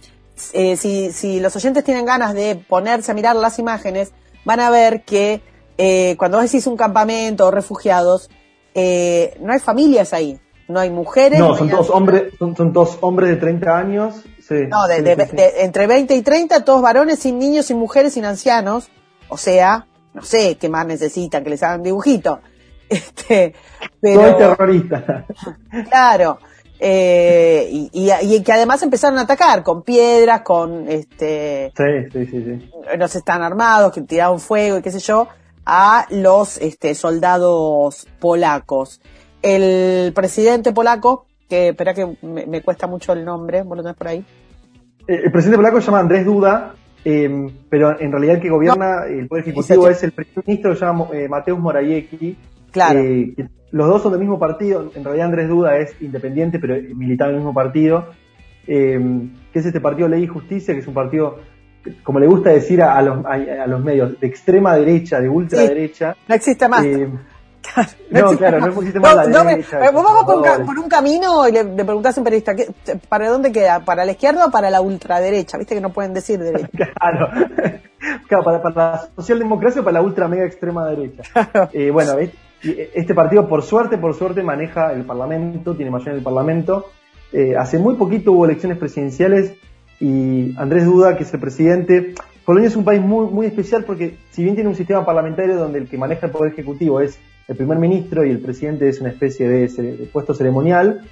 [0.52, 4.12] eh, si, si los oyentes tienen ganas de ponerse a mirar las imágenes,
[4.44, 5.40] van a ver que
[5.78, 8.30] eh, cuando decís un campamento o refugiados,
[8.74, 11.38] eh, no hay familias ahí, no hay mujeres.
[11.38, 14.14] No, son todos hombres, son, son todos hombres de 30 años.
[14.46, 15.36] Sí, no, de, sí, de, sí, sí.
[15.36, 18.88] de- entre 20 y 30, todos varones, sin niños, sin mujeres, sin ancianos.
[19.28, 22.40] O sea, no sé qué más necesitan, que les hagan dibujito.
[22.86, 23.54] Este,
[23.98, 25.24] pero, Soy terrorista.
[25.88, 26.38] Claro.
[26.80, 32.26] Eh, y, y- y que además empezaron a atacar con piedras, con este, Sí, sí,
[32.26, 32.70] sí, sí.
[32.98, 35.28] los están armados, que tiraron fuego y qué sé yo,
[35.64, 39.00] a los este, soldados polacos.
[39.40, 43.96] El presidente polaco, que espera que me, me cuesta mucho el nombre, vos lo tenés
[43.96, 44.24] por ahí.
[45.06, 47.30] Eh, El presidente polaco se llama Andrés Duda, eh,
[47.70, 50.84] pero en realidad el que gobierna el Poder Ejecutivo es el primer ministro que se
[50.84, 52.36] llama eh, Mateusz Morawiecki.
[52.74, 53.00] Claro.
[53.00, 53.34] Eh,
[53.70, 54.90] los dos son del mismo partido.
[54.94, 58.08] En realidad Andrés Duda es independiente, pero militaba en el mismo partido.
[58.66, 59.00] eh,
[59.52, 61.38] que es este partido Ley y Justicia, que es un partido,
[62.02, 65.28] como le gusta decir a, a los, a, a los medios, de extrema derecha, de
[65.28, 66.14] ultraderecha.
[66.28, 66.84] No existe más.
[66.84, 67.08] Eh,
[68.10, 68.68] No no, existe claro, más.
[68.74, 71.64] no existe más la no me- eh, vos vas por un, por camino y le,
[71.64, 72.68] le preguntás a un periodista, ¿qué-
[73.08, 73.80] ¿para dónde queda?
[73.80, 75.56] ¿Para la izquierda o para la ultraderecha?
[75.56, 76.68] Viste que no pueden decir derecha.
[76.94, 77.28] Claro.
[78.28, 81.22] Claro, para, para la socialdemocracia o para la ultra mega extrema derecha.
[81.72, 82.12] Eh, bueno,
[82.64, 86.86] este partido por suerte, por suerte maneja el Parlamento, tiene mayoría en el Parlamento.
[87.32, 89.54] Eh, hace muy poquito hubo elecciones presidenciales
[90.00, 94.16] y Andrés Duda, que es el presidente, Polonia es un país muy, muy especial porque
[94.30, 97.56] si bien tiene un sistema parlamentario donde el que maneja el poder ejecutivo es el
[97.56, 101.02] primer ministro y el presidente es una especie de puesto ceremonial,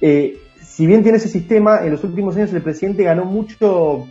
[0.00, 4.06] eh, si bien tiene ese sistema, en los últimos años el presidente ganó mucho,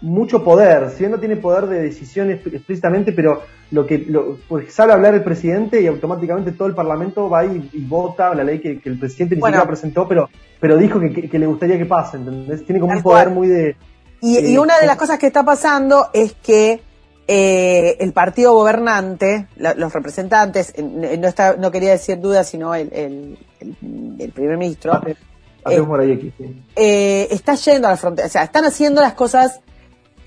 [0.00, 0.90] mucho poder.
[0.90, 4.92] Si bien no tiene poder de decisión exp- explícitamente, pero lo que lo, pues sale
[4.92, 8.60] a hablar el presidente y automáticamente todo el parlamento va y, y vota la ley
[8.60, 9.56] que, que el presidente ni Bueno.
[9.56, 10.30] siquiera presentó, pero,
[10.60, 12.64] pero dijo que, que- que le gustaría que pase, ¿entendés?
[12.64, 13.34] Tiene como un poder cual.
[13.34, 13.76] muy de...
[14.20, 16.80] Y, Eh, y una de las cosas que está pasando es que
[17.26, 22.74] eh, el partido gobernante, la- los representantes, eh, no, está, no quería decir duda, sino
[22.74, 26.62] el, el, el- el primer ministro, sí.
[26.76, 29.60] eh, está yendo a la frontera, o sea, están haciendo las cosas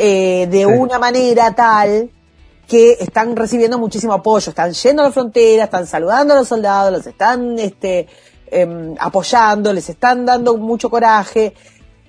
[0.03, 0.65] eh, de Sí.
[0.65, 2.09] una manera tal
[2.67, 6.91] que están recibiendo muchísimo apoyo, están yendo a la frontera, están saludando a los soldados,
[6.91, 8.07] los están este,
[8.47, 11.53] em, apoyando, les están dando mucho coraje,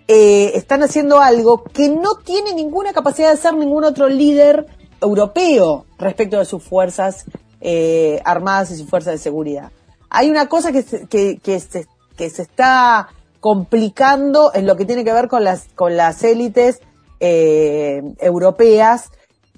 [0.09, 4.64] eh, están haciendo algo que no tiene ninguna capacidad de hacer ningún otro líder
[5.03, 7.26] europeo respecto de sus fuerzas
[7.61, 9.70] eh, armadas y sus fuerzas de seguridad.
[10.09, 11.86] Hay una cosa que se, que, que se,
[12.16, 13.09] que se está
[13.40, 16.80] complicando en lo que tiene que ver con las, con las élites
[17.24, 19.10] eh, europeas,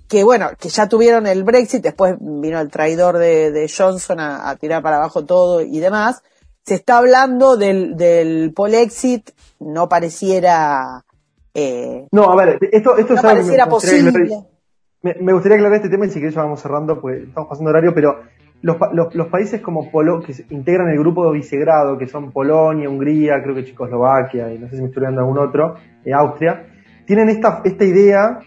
[0.06, 4.50] que bueno, que ya tuvieron el Brexit, después vino el traidor de, de Johnson a,
[4.50, 6.22] a tirar para abajo todo y demás.
[6.66, 11.04] Se está hablando del, del Polexit, no pareciera,
[11.54, 14.48] eh, No, a ver, esto, esto no es algo que me pareciera gustaría aclarar- posible.
[15.02, 17.70] Me, me gustaría aclarar este tema y si querés ya vamos cerrando, pues estamos pasando
[17.70, 18.20] horario, pero
[18.62, 22.88] los, los, los países como Polo, que integran el grupo de Visegrado, que son Polonia,
[22.88, 26.66] Hungría, creo que Checoslovaquia, y no sé si me estoy olvidando algún otro, eh, Austria,
[27.06, 28.38] tienen esta, esta idea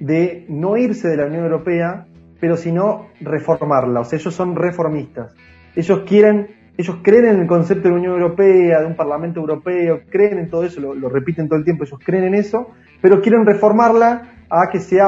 [0.00, 2.06] de no irse de la Unión Europea,
[2.40, 4.00] pero sino reformarla.
[4.00, 5.34] O sea, ellos son reformistas.
[5.76, 10.00] Ellos quieren, ellos creen en el concepto de la Unión Europea, de un Parlamento Europeo,
[10.10, 13.20] creen en todo eso, lo, lo repiten todo el tiempo, ellos creen en eso, pero
[13.20, 15.06] quieren reformarla a que sea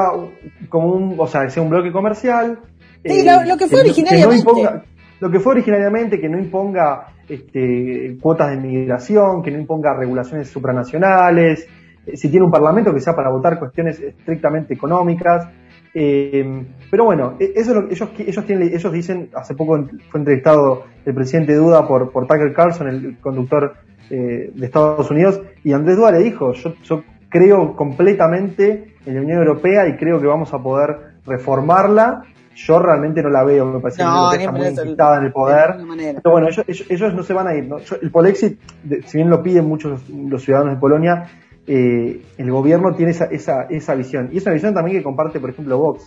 [0.69, 2.59] como un, o sea, que sea un bloque comercial.
[3.05, 4.43] Sí, lo- lo que fue no- originariamente.
[4.43, 4.83] no imponga-
[5.19, 10.47] lo que fue originariamente, que no imponga este, cuotas de migración, que no imponga regulaciones
[10.49, 11.67] supranacionales, eh,
[12.15, 15.47] si tiene un parlamento que sea para votar cuestiones estrictamente económicas.
[15.93, 19.83] Eh, pero bueno, e- eso es lo que ellos, ellos, tienen, ellos dicen, hace poco
[20.09, 23.73] fue entrevistado el presidente Duda por, por Tucker Carlson, el conductor
[24.09, 29.21] eh, de Estados Unidos, y Andrés Duda le dijo, yo, yo creo completamente en la
[29.21, 32.23] Unión Europea y creo que vamos a poder reformarla.
[32.55, 35.33] Yo realmente no la veo, me parece que No, está muy enquistada en el de
[35.33, 35.75] poder.
[36.23, 37.67] Pero bueno, ellos, ellos, ellos no se van a ir.
[37.67, 37.77] ¿no?
[37.79, 38.59] Yo- el Polexit,
[39.05, 41.25] si bien lo piden muchos los, los ciudadanos de Polonia,
[41.67, 44.29] eh, el gobierno tiene esa, esa, esa visión.
[44.31, 46.05] Y es una visión también que comparte, por ejemplo, Vox.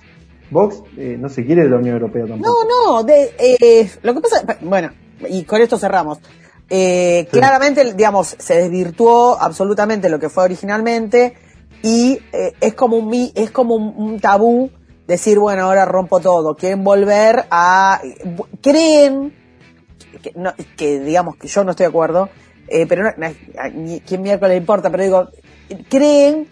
[0.50, 2.64] Vox eh, no se quiere de la Unión Europea tampoco.
[2.64, 4.90] No, no, de, eh, lo que pasa, bueno,
[5.28, 6.18] y con esto cerramos.
[6.68, 7.36] Eh, Sí.
[7.38, 11.34] Claramente, digamos, se desvirtuó absolutamente lo que fue originalmente
[11.82, 14.70] y eh, es como un es como un, un tabú
[15.06, 18.00] decir, bueno, ahora rompo todo, quieren volver a,
[18.62, 19.34] creen,
[20.22, 22.28] que, no, que digamos que yo no estoy de acuerdo,
[22.71, 23.11] eh, pero no,
[24.07, 25.29] quién miércoles le importa, pero digo,
[25.89, 26.47] creen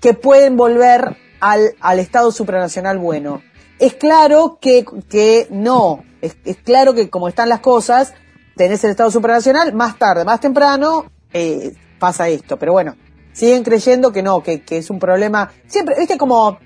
[0.00, 3.42] que pueden volver al, al Estado supranacional bueno.
[3.78, 8.14] Es claro que, que no, es, es claro que como están las cosas,
[8.54, 12.58] tenés el Estado supranacional, más tarde, más temprano, eh, pasa esto.
[12.58, 12.94] Pero bueno,
[13.32, 16.58] siguen creyendo que no, que, que es un problema, siempre, viste como,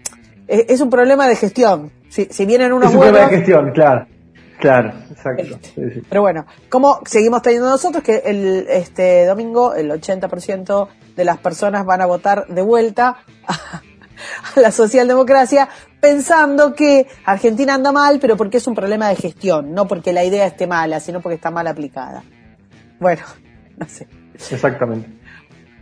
[0.46, 1.92] es, es un problema de gestión.
[2.08, 4.06] Si, si vienen unos Es un problema de gestión, claro.
[4.58, 5.42] Claro, exacto.
[5.42, 6.02] Este, Sí, sí.
[6.08, 11.84] Pero bueno, como seguimos teniendo nosotros que el este domingo el 80% de las personas
[11.84, 13.82] van a votar de vuelta a,
[14.56, 15.68] a la socialdemocracia
[16.00, 20.24] pensando que Argentina anda mal, pero porque es un problema de gestión, no porque la
[20.24, 22.22] idea esté mala, sino porque está mal aplicada.
[23.00, 23.22] Bueno,
[23.76, 24.06] no sé.
[24.34, 25.08] Exactamente.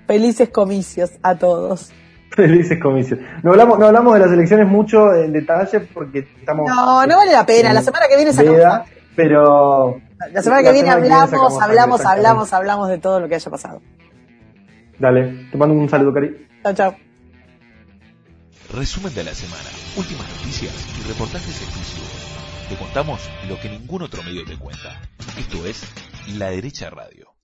[0.06, 1.92] Felices comicios a todos.
[2.30, 3.20] Felices comicios.
[3.42, 6.68] No hablamos, no hablamos de las elecciones mucho en detalle porque estamos.
[6.68, 7.72] No, no vale la pena.
[7.72, 8.88] La semana que viene sacamos.
[9.16, 10.00] Pero.
[10.32, 12.06] La semana que viene hablamos, sacamos hablamos, exactamente.
[12.06, 13.82] hablamos, hablamos de todo lo que haya pasado.
[14.98, 16.46] Dale, te mando un saludo, Cari.
[16.62, 16.96] Chao, chao.
[18.72, 22.36] Resumen de la semana, últimas noticias y reportajes exclusivos.
[22.68, 25.00] Te contamos lo que ningún otro medio te cuenta.
[25.38, 25.84] Esto es
[26.36, 27.35] La Derecha Radio.